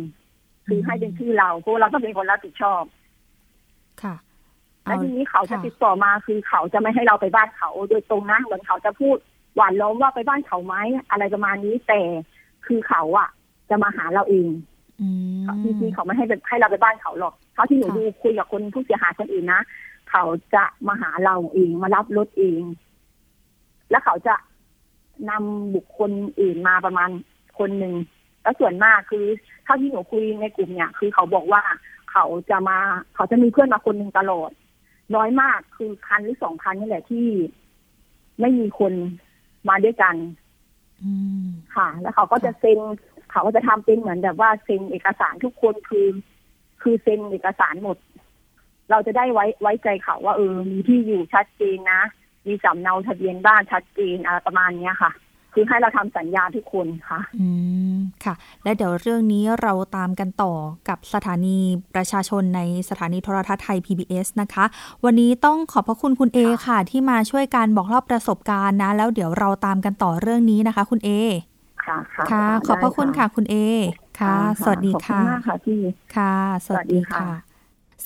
[0.67, 2.83] คือให้เป็นชื่อเราเพราะเราต้องเป็นคนรับผิดชอบ
[4.03, 4.15] ค่ะ
[4.85, 9.17] แล้วเอาทีนี้เขาจะค่ะติดต่อมาคือเขาจะไม่ให้เราไปบ้านเขาโดยตรงนะเหมือนเขาจะพูด
[9.57, 10.75] หวานล้อมว่าไปบ้านเขาไหม
[11.11, 12.01] อะไรประมาณนี้แต่
[12.67, 13.29] คือเขาอะ
[13.71, 14.49] จะมาหาเราเอง
[15.01, 15.09] อื
[15.45, 19.63] มจริงๆเขาไม่ให้ไปให้เราไปบ้านเขาหรอกเท่าที่หนูค่ะดูคุยกับคนผู้เสียหายคนอื่นนะ
[20.11, 20.25] เขา
[20.55, 22.63] จะมาหาเราเองมารับรถเอง
[23.91, 24.35] แล้วเขาจะ
[25.31, 26.11] นำบุคคล
[26.41, 27.11] อื่นมาประมาณ
[27.59, 27.95] คนหนึ่ง
[28.43, 29.25] แล้วส่วนมากคือ
[29.65, 31.63] เท่าที่หนูคุยในกลุ่มเนี่ย คือเขาบอกว่า
[32.11, 32.79] เขาจะมา
[33.15, 34.51] เขาจะมีเพื่อนมาคนหนึ่งตลอด
[35.15, 37.27] น้อยมากคือคันหรือสองคันนี่แหละที่
[38.41, 38.93] ไม่มีคน
[39.69, 40.17] มาด้วยกัน
[41.03, 41.11] อื
[41.45, 42.79] มค่ะ แล้วเขาก็จะเซ็น
[43.31, 46.07] เขาก็จะทำเป็นเหมือนแบบว่าเซ็นเอกสารทุกคนคือ
[46.83, 47.97] คือเซ็นเอกสารหมด
[48.91, 52.03] เราจะได้ไว้ไว้ใจเขาว่าเออมีที่อยู่ชัดเจนนะ
[52.47, 55.13] มีสำเนาทะเบียนบ้านชัดเจนอะไรประมาณเนี้ยค่ะ
[55.59, 57.49] คือให้เราทำสัญญาทุกคนค่ะ อื
[57.95, 58.35] มค่ะ
[58.65, 60.53] และเดี๋ยวเรื่องนี้เราตามกันต่อ
[60.89, 61.59] กับสถานี
[61.95, 64.65] ประชาชนในสถานีโทรทัศน์ไทย PBS นะคะ
[65.05, 71.11] วันนี้ต้องขอบพระคุณคุณเอค่ะ ที่มาช่วยการบอกเล่าประสบการณ์นะ แล้วเดี๋ยวเราตามกันต่อเรื่องนี้นะคะ คุณเอ
[71.85, 73.57] ค่ะค่ะค่ะขอบพระคุณค่ะคุณเอ
[74.21, 74.35] ค่ะ
[74.65, 75.81] สวัสดีขอบคุณค่ะมากค่ะพี่
[76.17, 76.35] ค่ะ
[76.67, 77.46] สวัสดีสวัสดีค่ะค่ะ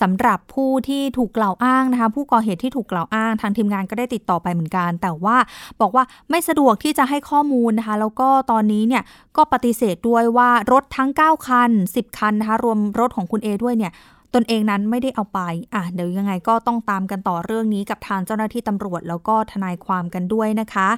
[0.01, 5.36] สำหรับผู้ที่ถูกกล่าวอ้างนะคะ ผู้ก่อเหตุที่ถูกกล่าวอ้างทางทีมงานก็ได้ติดต่อไปเหมือนกัน แต่ว่า
[5.80, 9.03] บอกว่าไม่สะดวกที่จะให้ข้อมูลนะคะ แล้วก็ตอนนี้เนี่ย
[9.36, 13.93] ก็ปฏิเสธด้วยว่ารถทั้ง 9 คัน 10 คันนะคะ รวมรถของคุณเอด้วยเนี่ย
[14.34, 15.41] ตนเองนั้นไม่ได้เอาไป
[15.74, 20.88] อะเดี๋ยวยังไงก็ต้องตามกันต่อเรื่องนี้กับทางเจ้าหน้าที่ตำรวจ แล้วก็ทนายความกันด้วยนะคะ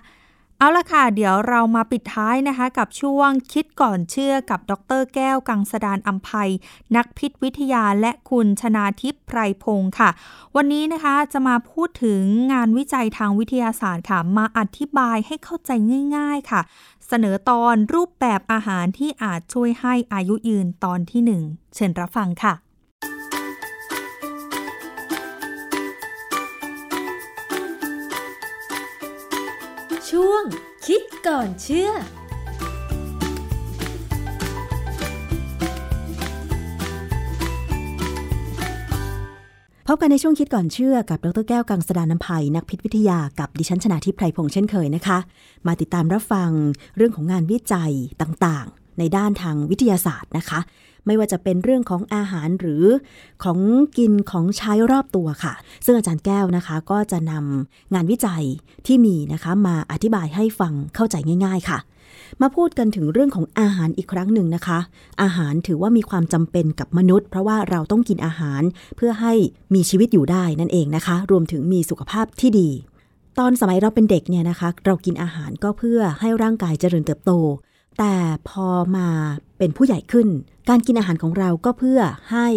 [0.62, 6.50] เอาละค่ะ เดี๋ยวเรามาปิดท้ายนะคะ กับช่วงคิดก่อนเชื่อกับดรแก้วกังสดานอัมภัย
[6.96, 10.10] นักพิษวิทยาและคุณชนาทิพย์ไพรพงศ์ค่ะ
[10.56, 15.70] วันนี้นะคะจะมาพูดถึงงานวิจัยทางวิทยาศาสตร์ค่ะ มาอธิบายให้เข้าใจ
[16.16, 16.60] ง่าย ๆค่ะ
[17.06, 21.42] เสนอตอนรูปแบบอาหารที่อาจช่วยให้อายุยืนตอนที่หนึ่ง
[21.74, 22.54] เชิญรับฟังค่ะ
[30.18, 30.44] ช่วง
[30.86, 31.96] คิดก่อนเชื่อพ
[39.94, 45.18] บกันในช่วงคิดก่อนเชื่อกับดรแก้วกังสดานนภัยนักพิษวิทยากับดิฉันชนาทิพไพรพงษ์เช่นเคยนะคะ
[45.66, 46.50] มาติดตามรับฟัง
[46.96, 47.92] เรื่องของงานวิจัย
[48.22, 50.60] ต่างๆ ในด้านทางวิทยาศาสตร์นะคะ
[51.06, 52.84] ไม่ว่าจะเป็นเรื่องของอาหารหรือ
[53.44, 53.58] ของ
[53.98, 58.44] กินของใช้รอบตัวค่ะ ซึ่งอาจารย์แก้วนะคะ ก็จะนำงานวิจัย
[58.86, 61.78] ที่มีนะคะ มาอธิบายให้ฟังเข้าใจง่าย ๆค่ะ
[62.40, 64.78] มาพูดกันถึงเรื่องของอาหารอีกครั้งหนึ่งนะคะ
[65.22, 68.62] อาหารถือว่ามีความจำเป็นกับมนุษย์ เพราะว่าเราต้องกินอาหาร
[68.96, 69.32] เพื่อให้
[69.74, 72.70] มีชีวิตอยู่ได้นั่นเองนะคะ รวมถึงมีสุขภาพที่ดี
[73.38, 77.32] ตอนสมัยเราเป็นเด็กเนี่ยนะคะ เรากินอาหารก็เพื่อให้ร่างกายเจริญเติบโต
[77.98, 78.14] แต่
[78.48, 79.08] พอมา
[79.58, 80.28] เป็นผู้ใหญ่ขึ้น
[80.68, 82.00] การกินอาหารของเราก็เพื่อ
[82.32, 82.48] ให้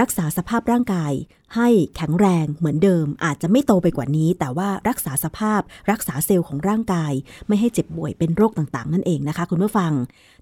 [0.00, 1.12] รักษาสภาพร่างกาย
[1.56, 7.12] ให้แข็งแรงเหมือนเดิม อาจจะไม่โตไปกว่านี้ แต่ว่ารักษาสภาพรักษาเซลล์ของร่างกาย
[7.48, 9.92] ไม่ให้เจ็บป่วยเป็นโรคต่างๆ นั่นเองนะคะคุณผู้ฟัง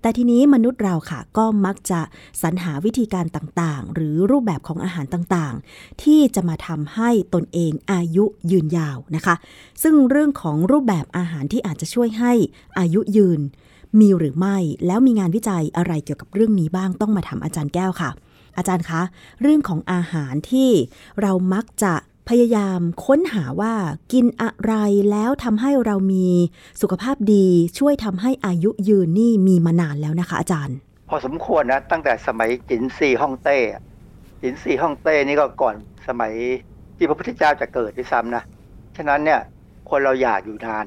[0.03, 2.01] แต่ทีนี้มนุษย์เราค่ะก็มักจะ
[2.43, 9.35] สรรหาวิธีการต่างๆ หรือรูปแบบของอาหารต่างๆ ที่จะมาทำให้ตนเองอายุยืนยาวนะคะ
[9.83, 12.33] ซึ่งเรื่องของรูปแบบอาหารที่อาจจะช่วยให้
[12.79, 13.41] อายุยืน
[13.99, 18.11] มีหรือไม่ แล้วมีงานวิจัยอะไรเกี่ยวกับเรื่องนี้บ้างต้องมาถามอาจารย์แก้วค่ะ
[18.57, 19.03] อาจารย์คะ
[19.43, 20.71] เรื่องของอาหารที่
[21.21, 21.95] เรามักจะ
[22.29, 23.75] พยายามค้นหาว่า
[24.13, 24.75] กินอะไร
[25.11, 26.29] แล้วทำให้เรามี
[26.81, 27.47] สุขภาพดี
[27.79, 30.77] ช่วยทำให้อายุยืนนี่มีมานานแล้วนะคะ อาจารย์
[31.09, 33.59] พอสมควรนะตั้งแต่สมัยจินซีฮ่องเต้
[34.43, 35.75] จินซีฮ่องเต้นี่ก็ก่อน
[36.09, 36.33] สมัย
[36.97, 38.43] ที่พระพุทธเจ้าจะเกิดด้วยซ้ำนะ
[38.97, 39.41] ฉะนั้นเนี่ย
[39.91, 40.87] คนเราอยากอยู่นาน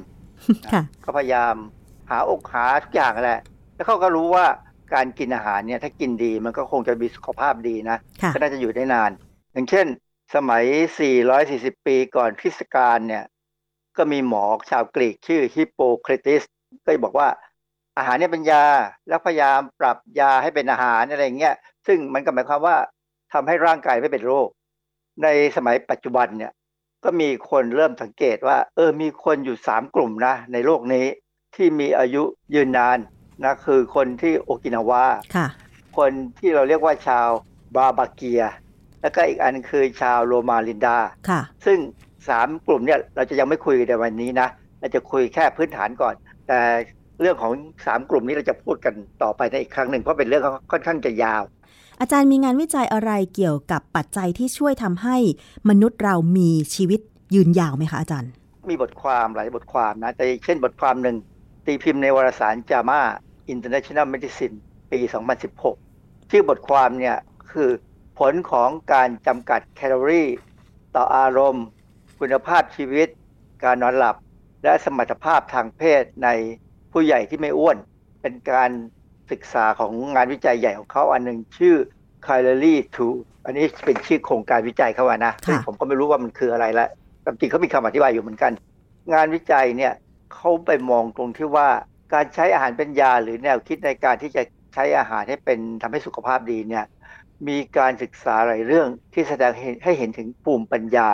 [1.04, 1.54] ก็พยายาม
[2.10, 3.40] หาอกหาทุกอย่างแหละ
[3.74, 4.46] แล้วเขาก็รู้ว่า
[4.94, 7.96] การกินอาหารเนี่ยถ้ากินดีมันก็คงจะมีสุขภาพดีนะ
[8.34, 9.10] ก็น่าจะอยู่ได้นาน
[9.52, 9.86] อย่างเช่น
[10.34, 10.64] สมัย
[11.24, 13.24] 440 ปีก่อนคริสต์กาลเนี่ย
[13.96, 16.42] ก็มีหมอชาวกรีกชื่อฮิปโปเครติส
[16.84, 17.28] ก็บอกว่า
[17.98, 18.64] อาหารเนี่ยเป็นยา
[19.08, 21.54] แล้วพยายามปรับยาให้เป็นอาหารอะไรเงี้ย
[21.86, 22.76] ซึ่งมันก็หมายความว่า
[23.32, 24.48] ทำให้ร่างกายไม่เป็นโรค
[25.22, 26.52] ในสมัยปัจจุบันเนี่ย
[27.04, 31.06] ก็มีคนเริ่มสังเกตว่า เออมีคนอยู่สามกลุ่มนะในโลกนี้
[31.56, 32.22] ที่มีอายุ
[32.54, 32.98] ยืนนาน
[33.44, 35.04] นะคือคนที่โอกินาวา
[35.98, 37.28] คนที่เราเรียกว่าชาว
[37.76, 38.42] บาบาเกีย
[39.00, 40.98] แล้วก็อีกอันคือชาวโรมาลินดา
[41.28, 41.78] ค่ะซึ่ง
[42.28, 44.48] สามกลุ่มเนี่ยเราจะยังไม่คุยในวันนี้นะ
[44.80, 46.14] เราจะคุยแค่พื้นฐานก่อน
[46.48, 46.60] แต่
[47.20, 47.52] เรื่องของ
[47.86, 50.42] สามกลุ่มนี้เราจะพูดกันต่อไปในอีกครั้งหนึ่งเพราะเป็นเรื่อง
[50.72, 51.42] ค่อนข้างจะยาว
[52.00, 55.16] อาจารย์มีงานวิจัยอะไรเกี่ยวกับปัจจัยที่ช่วยทำให้
[55.68, 57.00] มนุษย์เรามีชีวิต
[57.34, 58.30] ยืนยาวไหมคะอาจารย์
[58.70, 61.16] มีบทความหลายบทความนะแต่เช่นบทความหนึ่ง
[61.66, 63.00] ตีพิมพ์ในวารสารจามา
[63.54, 64.56] International Medicine
[64.90, 64.98] ปี
[65.64, 67.16] 2016 ชื่อบทความเนี่ย
[67.52, 67.70] คือ
[68.18, 70.28] ผลของการจำกัดแคลอรี่
[70.96, 71.64] ต่ออารมณ์
[72.18, 73.08] คุณภาพชีวิต
[73.64, 74.16] การนอนหลับ
[74.62, 76.28] และสมรรถภาพทางเพศใน
[76.92, 77.76] ผู้ใหญ่ที่ไม่อ้วน
[78.22, 78.70] เป็นการ
[79.30, 81.76] ศึกษาของงานวิจัยใหญ่ของเขาอันหนึ่งชื่อ
[82.26, 82.82] Calorie
[83.14, 86.88] 2อันนี้เป็นชื่อโครงการวิจัยเขาอะนะซึ่งผมก็ไม่รู้ว่ามันคืออะไรละ
[87.24, 88.52] จริงเขามีคำอธิบายอยู่เหมือนกัน
[89.12, 89.92] งานวิจัยเนี่ย
[90.34, 91.68] เขาไปมองตรงที่ว่า
[92.14, 94.42] การใช้อาหารเป็นยาหรือแนวคิดในการที่จะ
[94.74, 96.84] ใช้อาหารให้เป็นทำให้สุขภาพดีเนี่ย
[97.48, 99.52] มีการศึกษาหลายเรื่องที่แสดง
[99.84, 101.10] ให้เห็นถึงปุ่มปัญญา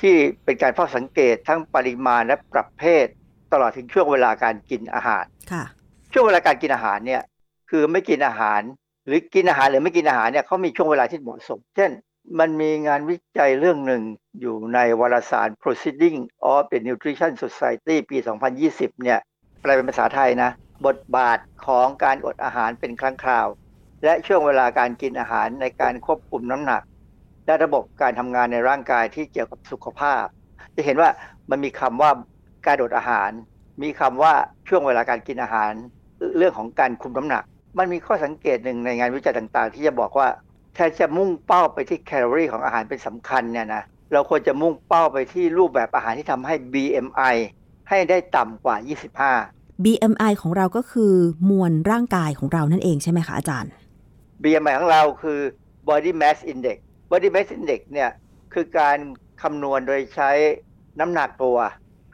[0.00, 3.06] ที่เป็นการเฝ้าสังเกตทั้งปริมาณและปรับเพศ
[3.52, 5.64] ตลอดถึงช่วงเวลาการกินอาหารค่ะ
[6.12, 7.22] ช่วงเวลาการกินอาหารเนี่ย
[7.70, 8.60] คือไม่กินอาหาร
[9.06, 11.90] หรือกินอาหารหรือไม่กินอาหารเนี่ยเขามีช่วงเวลาที่เหมาะสม เช่น
[12.38, 14.02] มันมีงานวิจัยเรื่องหนึ่ง
[14.40, 16.18] อยู่ในวารสาร Proceeding
[16.52, 18.16] of the Nutrition Society ปี
[18.60, 19.18] 2020 เนี่ย
[19.60, 20.50] แปลเป็นภาษาไทยนะ
[20.86, 23.46] บทบาทของการอดอาหารเป็นครั้งคราว
[24.04, 26.82] และช่วงเวลาการกินอาหารในการควบคุมน้ำหนัก
[27.46, 30.24] และระบบการทำงานในร่างกายที่เกี่ยวกับสุขภาพ
[30.76, 31.10] จะเห็นว่า
[31.50, 32.10] มันมีคำว่า
[32.66, 33.30] การอดอาหาร
[33.82, 34.34] มีคำว่า
[34.68, 35.72] ช่วงเวลาการกินอาหาร
[36.38, 37.44] เรื่องของการคุมน้ำหนัก
[37.78, 40.28] มันมีข้อสังเกตหนึ่งในงานวิจัยต่างๆ ที่จะบอกว่า
[40.76, 47.36] แทนจะมุ่งเป้าไปที่แคลอรี่ของอาหารเป็นสำคัญเนี่ยนะเราควรจะมุ่งเป้าไปที่รูปแบบอาหารที่ทำให้ BMI
[47.88, 48.76] ให้ได้ต่ำกว่า
[49.30, 51.14] 25 BMI ของเราก็คือ
[51.50, 53.70] มวลร่างกายของเรานั่นเองใช่ไหมคะอาจารย์
[54.42, 55.40] BMI ของเราคือ
[55.88, 56.78] Body Mass Index
[57.10, 58.10] Body Mass Index เนี่ย
[58.54, 58.98] คือการ
[59.42, 60.30] คำนวณโดยใช้
[61.00, 61.58] น้ำหนักตัว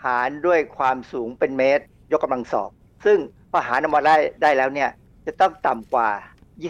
[0.05, 2.71] หารด้วยความสูงเป็นเมตร ยกกำลังสอง
[3.05, 3.19] ซึ่ง
[3.51, 4.91] พอหารออกมาได้ได้แล้วเนี่ย
[5.27, 6.09] จะต้องต่ำกว่า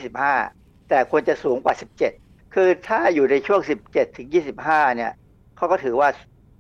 [0.03, 0.62] 25
[0.93, 1.75] แต่ควรจะสูงกว่า
[2.15, 4.29] 17 คือถ้าอยู่ในช่วง 17 ถึง
[4.63, 5.13] 25 เนี่ย
[5.57, 6.09] เขาก็ถือว่า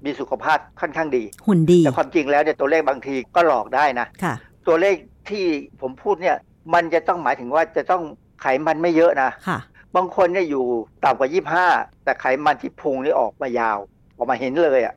[0.04, 4.34] มีสุขภาพค่อนข้างดี หุ่นดี แต่ความจริงแล้วเนี่ยตัวเลขบางทีก็หลอกได้นะค่ะ
[4.66, 4.96] ตัวเลข
[5.30, 5.44] ที่
[5.80, 6.36] ผมพูดเนี่ย
[6.74, 8.02] มันจะต้องหมายถึงว่าจะต้อง
[8.42, 9.58] ไขมันไม่เยอะนะค่ะ
[9.96, 10.64] บางคนเนี่ยอยู่
[11.04, 11.66] ต่ำกว่ายี่ห้า
[12.04, 13.78] แต่ไขมันที่พุงนี่ออกมายาว
[14.16, 14.94] ออกมาเห็นเลยอะ่ะ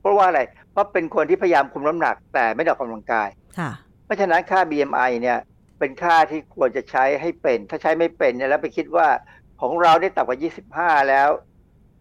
[0.00, 0.40] เพราะว่าอะไร
[0.72, 3.28] เพราะเป็นคนที่พยายามคุมน้ำหนักแต่ไม่ได้ออกกำลังกาย
[3.58, 3.70] ค่ะ
[4.04, 5.38] เพราะฉะนั้นค่า BMI เนี่ย
[5.78, 9.06] เป็นค่าที่ควรจะใช้ให้เป็น ถ้าใช้ไม่เป็นเนี่ยแล้วไปคิดว่า
[9.60, 10.38] ของเราได้ต่ำกว่า
[10.74, 11.30] 25 แล้ว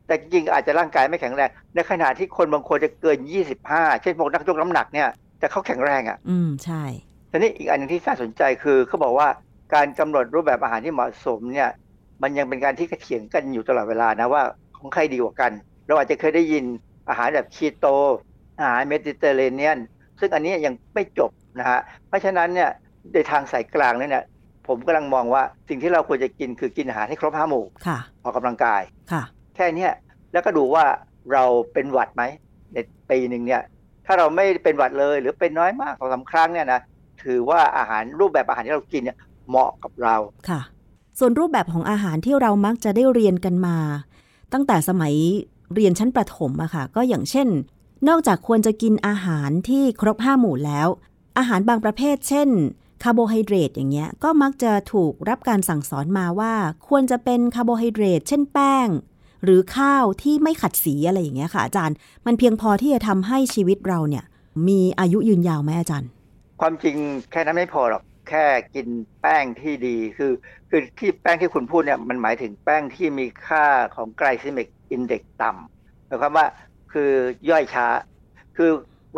[0.07, 3.17] แต่จริงๆอาจจะร่างกายไม่แข็งแรง ในขณะที่คนบางคนจะเกิน
[3.61, 5.09] 25 เช่นพวกนักยกน้ำหนักเนี่ย
[5.39, 6.83] แต่เขาแข็งแรงอะ่ะ อืมใช่
[7.31, 9.27] ทีนี้อีกอันนึงที่น่าสนใจคือเขาบอกว่า
[9.73, 11.69] การกำหนดรูปแบบอาหารที่เหมาะสมเนี่ย
[12.21, 14.43] มันยังเป็นการที่เถียงกันอยู่ตลอดเวลานะว่า
[14.77, 15.51] ของใครดีกว่ากัน
[15.87, 16.63] เราอาจจะเคยได้ยิน
[17.09, 17.85] อาหารแบบคีโต
[18.59, 19.79] อาหารเมดิเตอร์เรเนียน
[20.19, 22.69] ซึ่งอันนี้ยังไม่จบนะฮะเพราะฉะนั้นเนี่ย
[23.13, 24.25] ในทางสายกลางเนี่ย
[24.67, 27.65] ผมกำลังมองว่าสิ่งที่เราควรจะกินคือกินอาหารให้ครบห้าหมู่
[28.23, 28.81] ออกกำลังกาย
[29.11, 29.23] ค่ะ
[29.55, 29.87] แค่นี้
[30.33, 30.85] แล้วก็ดูว่า
[31.31, 31.43] เรา
[31.73, 32.23] เป็นหวัดไหม
[32.73, 32.77] ใน
[33.09, 33.61] ปีหนึ่งเนี่ย
[34.05, 36.81] ถ้าเราไม่เป็นหวัดเลยหรือเป็นน้อยมากสองสาครั้งเนี่ยนะ
[37.23, 39.17] ถือว่าอาหารรูปแบบอาหารที่เรากินเนี่ย
[39.49, 40.15] เหมาะกับเรา
[40.49, 40.61] ค่ะ
[41.19, 43.77] ส่วนรูปแบบของอาหารที่เรามักจะได้เรียนกันมา
[44.53, 45.13] ตั้งแต่สมัย
[45.73, 47.47] เรียนชั้นประถมอะค่ะ ก็อย่างเช่น
[48.07, 50.87] นอกจากควรจะกินอาหารที่ครบห้าหมู่แล้ว
[51.37, 52.49] อาหารบางประเภท เช่น
[53.03, 56.53] คาร์โบไฮเดรตอย่างเงี้ยก็มักจะถูกรับการสั่งสอนมาว่า
[56.87, 58.87] ควรจะเป็นคาร์โบไฮเดรตเช่นแป้ง
[59.43, 61.95] หรือข้าวที่ไม่ขัดสีอะไรอย่างเงี้ยค่ะอาจารย์
[62.25, 64.23] มันเพียงพอที่จะทำให้ชีวิตเราเนี่ย
[64.67, 66.09] มีอายุยืนยาวไหมอาจารย์
[66.61, 66.95] ความจริง
[67.31, 68.45] แค่นั้นไม่พอหรอกแค่
[68.75, 68.87] กิน
[69.21, 70.31] แป้งที่ดีคือ
[70.69, 76.45] คือที่แป้งที่คุณพูดเนี่ยมันหมายถึงแป้งที่มีค่าของ glycemic index ต่ำหมายความว่า
[76.93, 77.11] คือ
[77.49, 77.87] ย่อยช้า
[78.57, 78.69] คือ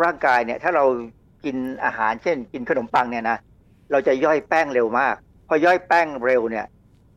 [0.02, 0.84] ร่างกายเนี่ยถ้าเรา
[1.44, 3.38] กินอาหารเช่น กินขนมปังเนี่ยนะ
[3.90, 5.14] เราจะย่อยแป้งเร็วมาก
[5.48, 6.66] พอย่อยแป้งเร็วเนี่ย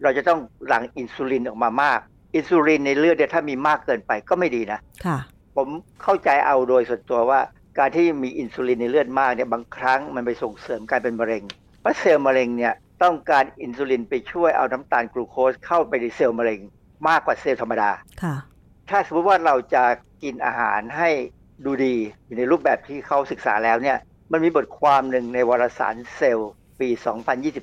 [0.03, 1.99] เราจะต้องหลั่งอินซูลินออกมามาก
[2.35, 5.17] อินซูลินในเลือดเนี่ยถ้ามีมากเกินไปก็ไม่ดีนะค่ะ
[5.55, 5.67] ผม
[6.03, 7.39] เข้าใจเอาโดยส่วนตัวว่า
[7.79, 11.43] การที่มีอินซูลินในเลือดมากเนี่ยบางครั้งมันไปส่งเสริมการเป็นมะเร็ง
[11.81, 16.59] เพราะเซลล์มะเร็งเนี่ยต้องการอินซูลินไปช่วยเอาน้ำตาลกลูโคสเข้าไปในเซลล์มะเร็ง
[17.07, 17.89] มากกว่าเซลล์ธรรมดา
[18.23, 18.35] ค่ะ
[18.89, 19.83] ถ้าสมมติว่าเราจะ
[20.23, 21.09] กินอาหารให้
[21.65, 21.95] ดูดี
[22.25, 23.97] อยู่ในรูปแบบที่เขาศึกษาแล้วเนี่ย
[24.31, 26.89] มันมีบทความหนึ่งในวารสารเซลล์ ปี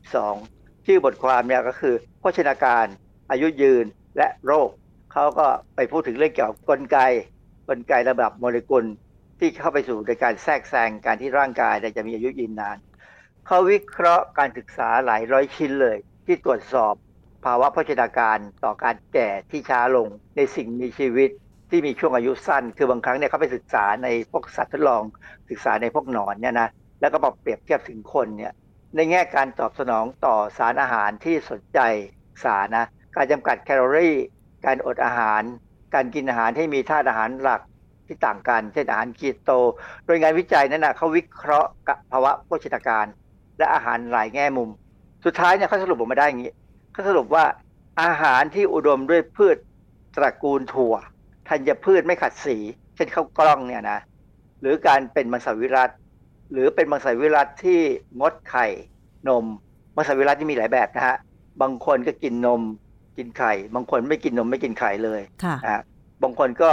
[0.06, 2.86] 2022 ชื่อบทความเนี่ยก็คือโภชนาการ
[3.30, 3.84] อายุยืน
[4.16, 4.68] และโรค
[5.12, 6.98] เขาก็ไปพูดถึงเรื่องเกี่ยวกับกลไก
[7.68, 8.84] กลไกระดับโมเลกุล
[9.38, 12.76] ที่เข้าไปสู่ในการแทรกแซงการที่ร่างกายจะมีอายุยืนนาน
[13.46, 15.96] เขาวิเคราะห์การศึกษาหลายร้อยชิ้นเลย
[16.26, 16.94] ที่ตรวจสอบ
[17.44, 21.30] ภาวะโภชนาการต่อการแก่ที่ช้าลงในสิ่งมีชีวิต
[21.70, 25.02] ที่มีช่วงอายุสั้น คือบางครั้งเนี่ยเขาไปศึกษาในพวกสัตว์ทดลอง
[25.50, 26.68] ศึกษาในพวกหนอนเนี่ยนะ
[27.00, 28.52] แล้วก็มาเปรียบเทียบถึงคนเนี่ย
[28.96, 31.80] ในแง่การตอบสนองต่อสารอาหารที่สนใจ
[32.44, 32.86] สารนะ
[33.16, 34.14] การจำกัดแคลอรี่
[34.66, 35.42] การอดอาหาร
[35.94, 37.60] การกินอาหารที่มีธาตุอาหารหลัก
[38.06, 39.50] ที่ต่างกันเช่นอาหารคีโต
[40.06, 41.70] โดยงานวิจัยนั้นนะเขาวิเคราะห์
[42.12, 43.06] ภาวะโภชนาการ
[43.58, 44.68] และอาหารหลายแง่มุม
[45.24, 46.52] สุดท้ายเนี่ยเขาสรุปออกมาได้อย่างนี้
[46.92, 47.44] เขาสรุปว่า
[48.02, 49.56] อาหารที่อุดมด้วยพืช
[50.16, 50.94] ตระกูลถั่ว
[51.48, 52.56] ธัญพืชไม่ขัดสี
[52.94, 53.98] เช่นข้าวกล้องเนี่ยนะ
[54.60, 55.90] หรือการเป็นมังสวิรัต
[56.52, 57.80] หรือเป็นมังสวิรัตที่
[58.20, 58.66] งดไข่
[59.28, 59.44] นม
[59.96, 61.16] มังสวิรัตที่มีหลายแบบนะฮะ
[61.62, 62.62] บางคนก็กินนม
[63.16, 65.78] กินไข่ บางคนไม่กินนมไม่กินไข่เลยค่ะ
[66.22, 66.70] บางคนก็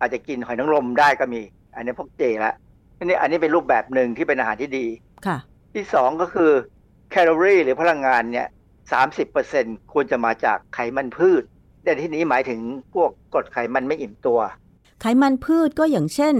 [0.00, 1.40] อาจจะกินหอยนางรมได้ก็มี
[1.74, 2.52] อันนี้พวกเจละ
[2.98, 4.86] อันนี้อันนี้เป็นรูปแบบหนึ่งที่เป็นอาหารที่ดี
[5.26, 5.38] ค่ะ
[5.74, 6.50] ที่สองก็คือ
[7.10, 8.48] แคลอรี่หรือพลังงานเนี่ย
[8.92, 11.42] สามสิบเปอร์เซ็นควรจะมาจากไขมันพืช
[11.84, 12.60] แต่ที่นี้หมายถึง
[12.94, 14.40] พวกกรดไขมันไม่อิ่มตัว
[15.00, 16.34] ไขมันพืชก็อย่างเช่น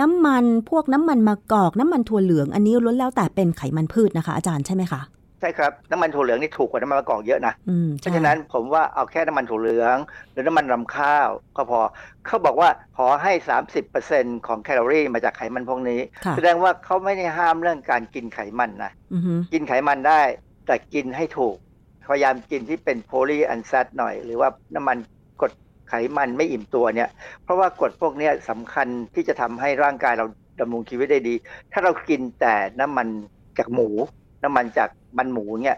[0.00, 5.02] น้ำมันพวกน้ำมันมะกอก น้ำมันถั่วเหลือง อันนี้ล้วนแล้วแต่เป็นไขมันพืชนะคะ อาจารย์ใช่ไหมคะ
[5.40, 7.54] ใช่ครับน้ำมันถั่วเหลืองนี่ถูกกว่าน้ำมันมะกอกเยอะนะ
[8.00, 9.96] เพราะฉะนั้นผมว่าเอาแค่น้ำมันถั่วเหลือง
[10.32, 11.80] หรือน้ำมันรำข้าวก็พอ
[12.26, 16.00] เขาบอกว่าขอให้สามสิบเปอร์เซ็นของแคลอรี่มาจากไขมันพวกนี้
[16.36, 18.92] แสดงว่าเขาไม่ได้ห้ามเรื่องการกินไขมันนะ
[19.52, 20.20] กินไขมันได้
[20.66, 21.56] แต่กินให้ถูก
[22.08, 24.96] พยายามกินที่เป็นโพลีอันซัตหน่อย หรือว่าน้ำมัน
[25.90, 27.10] ไขมันไม่อิ่มตัวเนี่ย
[27.44, 30.26] เพราะว่ากรดพวกนี้สำคัญที่จะทำให้ร่างกายเรา
[30.60, 31.34] ดำรงชีวิตได้ดี
[31.72, 33.08] ถ้าเรากินแต่น้ำมัน
[33.58, 33.88] จากหมู
[34.42, 34.88] น้ำมันจาก
[35.18, 35.76] มันหมูเนี่ย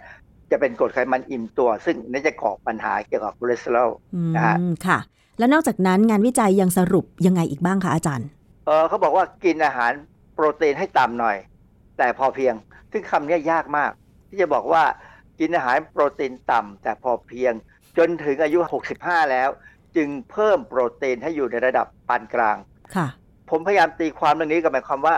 [0.50, 3.90] จะเป็นกรดไขมันอิ่มตัว ซึ่งน่าจะก่อปัญหาเกี่ยวกับคอเลสเตอรอล
[4.36, 4.56] นะฮะ
[4.86, 4.98] ค่ะ
[5.38, 8.28] แล้วนอกจากนั้นงานวิจัยยังสรุปยังไงอีกบ้างคะอาจารย์
[8.66, 9.92] เออเขาบอกว่ากินอาหาร
[10.34, 11.36] โปรตีนให้ต่ำหน่อย
[11.98, 12.54] แต่พอเพียง
[12.92, 13.90] ซึ่งคำนี้ยากมาก
[14.28, 14.82] ที่จะบอกว่า
[15.40, 17.52] กินอาหารโปรตีนต่ำแต่พอเพียง
[17.98, 18.58] จนถึงอายุ
[18.94, 19.48] 65 แล้ว
[19.96, 22.56] จึงเพิ่มโปรตีนให้อยู่ในระดับปานกลาง
[22.96, 23.06] ค่ะ
[23.50, 25.16] ผมพยายามตีความเรื่องนี้ก็หมายความว่า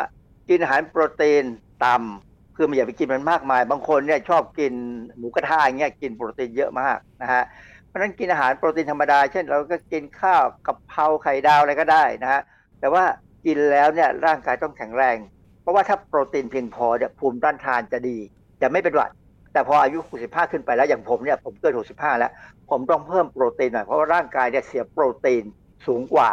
[0.48, 1.44] กินอาหารโปรตีน
[1.84, 4.72] ต่ำคือไม่อยากไปกินมันมากมาย บางคนเนี่ยชอบกิน
[5.18, 7.44] หมูกระทะอย่างเงี้ยกินโปรตีนเยอะมากนะฮะ
[7.86, 12.40] เพราะฉะนั้นกินอาหารโปรตีนธรรมดา เช่น เราก็กินข้าวกับเพราไข่ดาวอะไรก็ได้นะฮะ
[12.80, 13.04] แต่ว่า
[13.46, 15.16] กินแล้วเนี่ยร่างกายต้องแข็งแรง
[15.62, 18.18] เพราะว่าถ้าโปรตีนเพียงพอเนี่ยภูมิต้านทานจะดี
[18.62, 19.10] จะไม่เป็นหวัด
[19.54, 22.32] แต่พออายุ 65 ขึ้นไปแล้วอย่างผมเนี่ยผมเกิน 65 แล้ว
[22.70, 25.44] ผมต้องเพิ่มโปรตีนหน่อยเพราะว่าร่างกายเนี่ยเสียโปรตีน
[25.86, 26.30] สูงกว่า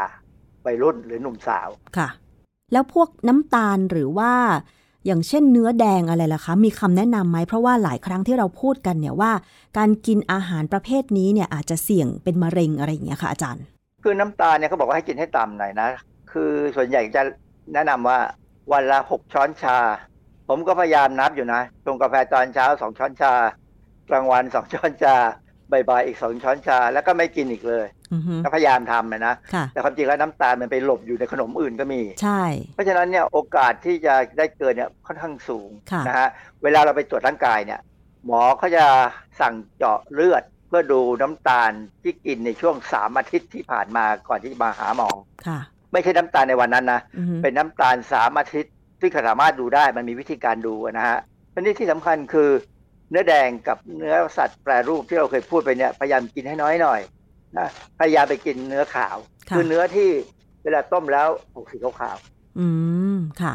[0.65, 2.09] วัยรุ่นหรือหนุ่มสาวค่ะ
[2.73, 4.31] แล้วพวกน้ำตาลหรือว่า
[5.05, 9.31] อย่างเช่นเนื้อแดงอะไรล่ะคะ มีคำแนะนำไหมเพราะว่าหลายครั้งที่เราพูดกันเนี่ยว่า
[9.77, 13.63] การกินอาหารประเภทนี้เนี่ยอาจจะเสี่ยงเป็นมะเร็งอะไรอย่างเงี้ยค่ะอาจารย์
[14.03, 15.89] คือน้ำตาลเนี่ยเขาบอกว่าให้กินให้ต่ำหน่อยนะ
[16.31, 17.21] คือส่วนใหญ่จะ
[17.73, 18.19] แนะนำว่า
[18.71, 19.77] วันละหกช้อนชา
[20.53, 23.33] ผมก็พยายามนับอยู่นะชงกาแฟตอนเช้าสองช้อนชา
[24.09, 25.15] กลางวันสองช้อนชา
[25.71, 32.43] บ่ายๆอีกสองช้อนชา แล้วก็ไม่กินอีกเลยอือฮึก็พยายามทำนะค่ะแต่ความจริงแล้วน้ำตาลมันไปหลบอยู่ในขนมอื่นก็มี ใช่
[32.73, 36.27] เพราะฉะนั้นเนี่ยโอกาสที่จะได้เกิดเนี่ยค่อนข้างสูงค่ะนะฮะ
[36.63, 37.79] เวลาเราไปตรวจร่างกายเนี่ย
[38.25, 38.85] หมอเขาจะ
[39.39, 41.71] สั่งเจาะเลือดเพื่อดูน้ำตาล
[42.03, 45.09] ที่กินในช่วงสามอาทิตย์ที่ผ่านมาก่อนที่จะมาหาหมอ
[45.47, 45.59] ค่ะ
[45.91, 51.17] ไม่ใช่น้ำตาลในวันนั้นนะอือฮึเป็นน้ำตาลสามอาทิตย์ ซึ่งสามารถดูได้มันมีวิธีการดูนะฮะ
[51.53, 52.49] ทีนี้ที่สำคัญคือ
[53.09, 57.01] เนื้อแดงกับเนื้อสัตว์แปรรูปที่เราเคยพูดไปเนี่ยพยายามกินให้น้อยหน่อย
[57.57, 57.67] นะ
[57.99, 59.17] พยายามไปกินเนื้อขาว
[59.49, 60.09] ค่ะคือเนื้อที่
[60.63, 62.17] เวลาต้มแล้วออกสีขาว
[62.59, 62.67] อื
[63.15, 63.53] มค่ะ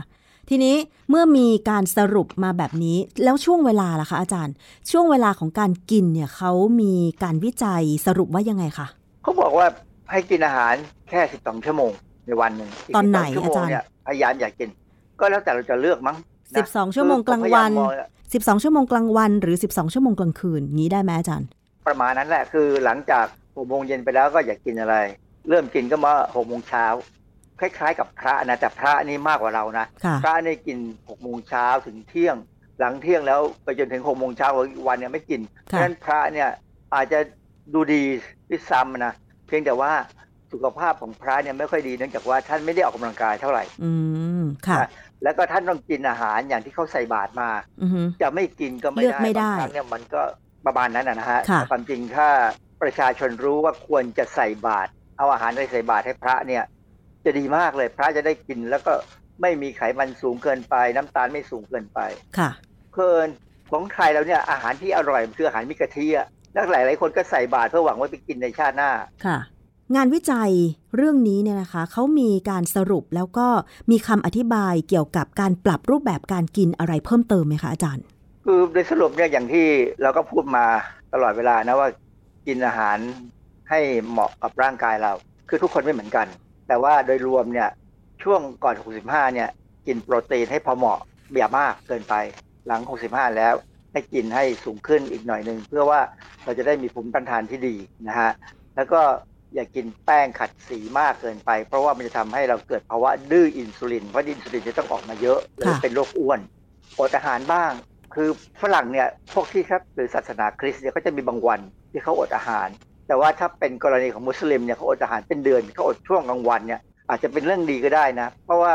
[0.48, 0.76] ทีนี้
[1.10, 4.54] เมื่อมีการสรุปมาแบบนี้แล้วช่วงเวลาล่ะคะอาจารย์
[4.90, 6.92] ช่วงเวลาของการกินเนี่ยเขามี
[7.22, 9.66] การวิจัยสรุปว่ายังไงคะๆเขาบอกว่า
[10.10, 10.74] ให้กินอาหาร
[11.10, 11.90] แค่ 12 ชั่วโมง
[12.26, 14.68] ในวันหนึ่งกตอนไหน12ชั่วโมงอาจารย์เนี่ยพยายามอยากกิน
[15.20, 16.16] ก็แล้วแต่เราจะเลือกมั้ง
[16.54, 21.48] นะ12ชั่วโมงกลางวันคือผมพยายามมอง12ชั่วโมงกลางวัน หรือ12ชั่วโมงกลางคืนงี้ได้ไหมอาจารย์
[21.86, 24.96] ประมาณนั้นแหละคือหลังจากหกโมงเย็นไปแล้วก็อยากกินอะไร
[25.48, 26.86] เริ่มกินก็มาหกโมงเช้า
[27.60, 32.36] คล้ายๆกับพระนะแต่พระนี่มากกว่าเรานะค่ะพระนี่กินหกโมงเช้าถึงเที่ยง
[32.78, 36.48] หลังเที่ยงแล้วไปจนถึงหกโมงเช้าของอีกวันเนี่ยไม่กินเพค่ะราะฉะนั้นพระเนี่ย
[36.94, 37.18] อาจจะ
[37.74, 38.02] ดูดี
[38.50, 39.12] ด้วยซ้ำนะ
[39.46, 39.92] เพียงแต่ว่า
[40.52, 43.92] สุขภาพของพระเนี่ยไม่ค่อยดีเนื่องจากว่าท่านไม่ได้ออกกำลังกายเท่าไหร่ อื
[44.40, 44.88] มค่ะนะ
[45.26, 47.50] แล้วก็ท่านต้องกินอาหารอย่างที่เขาใส่บาตรมา
[47.82, 50.22] อือฮึจะไม่กินก็ไม่เลือกได้ไม่ได้บางครั้งเนี่ยมันก็
[50.66, 52.28] ประมาณนั้นนะนะฮะค่ะแต่ความจริงถ้า
[52.82, 56.64] ประชาชนรู้ว่าควรจะใส่บาตรเอาอาหารไปใส่บาตรให้พระเนี่ย
[57.24, 58.92] จะดีมากเลยพระจะได้กิน แล้วก็
[59.42, 62.00] ไม่มีไขมันสูงเกินไป น้ำตาลไม่สูงเกินไป
[62.38, 62.50] ค่ะ
[62.92, 63.28] เพิ่น
[63.70, 68.90] ของไทยเราเนี่ยอาหารที่อร่อยมันคืออาหารมีกะทิอะแล้วหลายหลายๆคนก็ใส่บาตรเพื่อหวังว่าไปกินในชาติหน้า
[69.26, 69.38] ค่ะ
[69.94, 70.52] งานวิจัย
[70.96, 73.48] เรื่องนี้เนี่ยนะคะเขามีการสรุปแล้วก็
[73.90, 78.04] มีคำอธิบายเกี่ยวกับการปรับรูปแบบการกินอะไรเพิ่มเติมไหมคะอาจารย์
[78.44, 79.66] คือโดยสรุปเนี่ยอย่างที่
[80.02, 80.64] เราก็พูดมา
[81.12, 81.88] ตลอดเวลานะว่า
[82.46, 82.98] กินอาหาร
[83.70, 85.12] ให้เหมาะกับร่างกายเรา
[85.48, 86.26] คือทุกคนไม่เหมือนกัน
[86.68, 87.68] แต่ว่าโดยรวมเนี่ย
[88.22, 88.76] ช่วงก่อน
[89.06, 89.48] 65 เนี่ย
[89.86, 90.98] กินโปรตีนให้พอเหมาะ
[91.36, 92.14] อย่ามากเกินไป
[92.66, 92.80] หลัง
[93.10, 93.54] 65 แล้ว
[93.92, 96.00] ให้กินให้สูงขึ้นอีกหน่อยหนึ่งเพื่อว่า
[96.44, 97.74] เราจะได้มีภูมิต้านทานที่ดี
[98.08, 98.30] นะฮะ
[98.76, 99.00] แล้วก็
[99.56, 106.40] อย่ากินแป้งขัดสีมากเกินไป เพราะว่ามันจะทำให้เราเกิดภาวะดื้ออินซูลินเพราะอินซูลินจะต้องออกมาเยอะเลยค่ะเป็นโรคอ้วน
[106.98, 107.70] อดอาหารบ้าง
[108.14, 108.28] คือ
[108.62, 112.68] ฝรั่งเนี่ยพวกที่ครับหรือศาสนาคริสต์เนี่ยก็จะมีบางวันที่เขาอดอาหาร
[113.08, 118.72] แต่ว่าถ้าเป็นกรณีของมุสลิมเนี่ยเขาอดอาหารเป็นเดือนเขาอดช่วงกลางวันเนี่ยอาจจะเป็นเรื่องดีก็ได้นะ เพราะว่า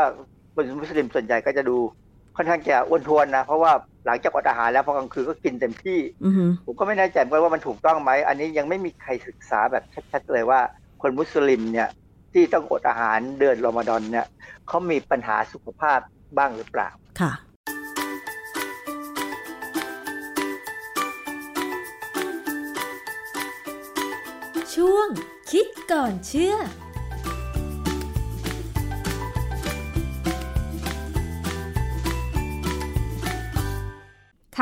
[0.54, 1.76] คนมุสลิมส่วนใหญ่ก็จะดู
[2.36, 3.72] ค่อนข้างจะอ้วนท้วนนะ เพราะว่า
[4.06, 10.60] หลังจากอดอาหารแล้วพอกลางคืนก็กินเต็มที่อือฮึผมก็ไม่แน่ใจเหมือนกันว่ามันถูกต้องไหม อันนี้ยังไม่มีใครศึกษาแบบชัดๆเลยว่า
[11.02, 11.88] คนมุสลิมเนี่ย
[12.32, 14.26] ที่ต้องอดอาหารเดือนรอมฎอนเนี่ย
[14.68, 15.98] เขามีปัญหาสุขภาพ
[16.38, 16.88] บ้างหรือเปล่า
[17.20, 17.32] ค่ะ
[24.74, 25.08] ช่วง
[25.50, 26.56] คิดก่อนเชื่อ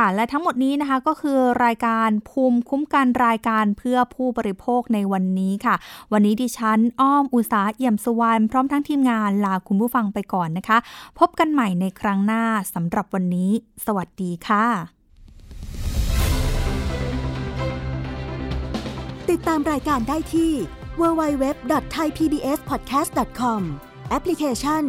[0.01, 5.75] ค่ะ และทั้งหมดนี้นะคะก็คือรายการภูมิคุ้มกันรายการเพื่อผู้บริโภคในวันนี้ค่ะ
[6.13, 10.79] วันนี้ดิฉันอ้อมอุสาเอี่ยมสุวรรณพร้อมทั้งทีมงานลาคุณผู้ฟังไปก่อนนะคะ
[11.19, 12.43] พบกันใหม่ในครั้งหน้า
[12.75, 13.51] สำหรับวันนี้
[13.87, 14.67] สวัสดีค่ะ
[19.31, 20.53] ติดตามรายการได้ที่
[21.01, 23.61] www.thaipbspodcast.com
[24.11, 24.83] แอปพลิเคชัน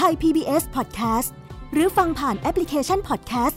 [0.00, 1.30] Thai PBS Podcast
[1.72, 3.56] หรือฟังผ่านแอปพลิเคชัน Podcast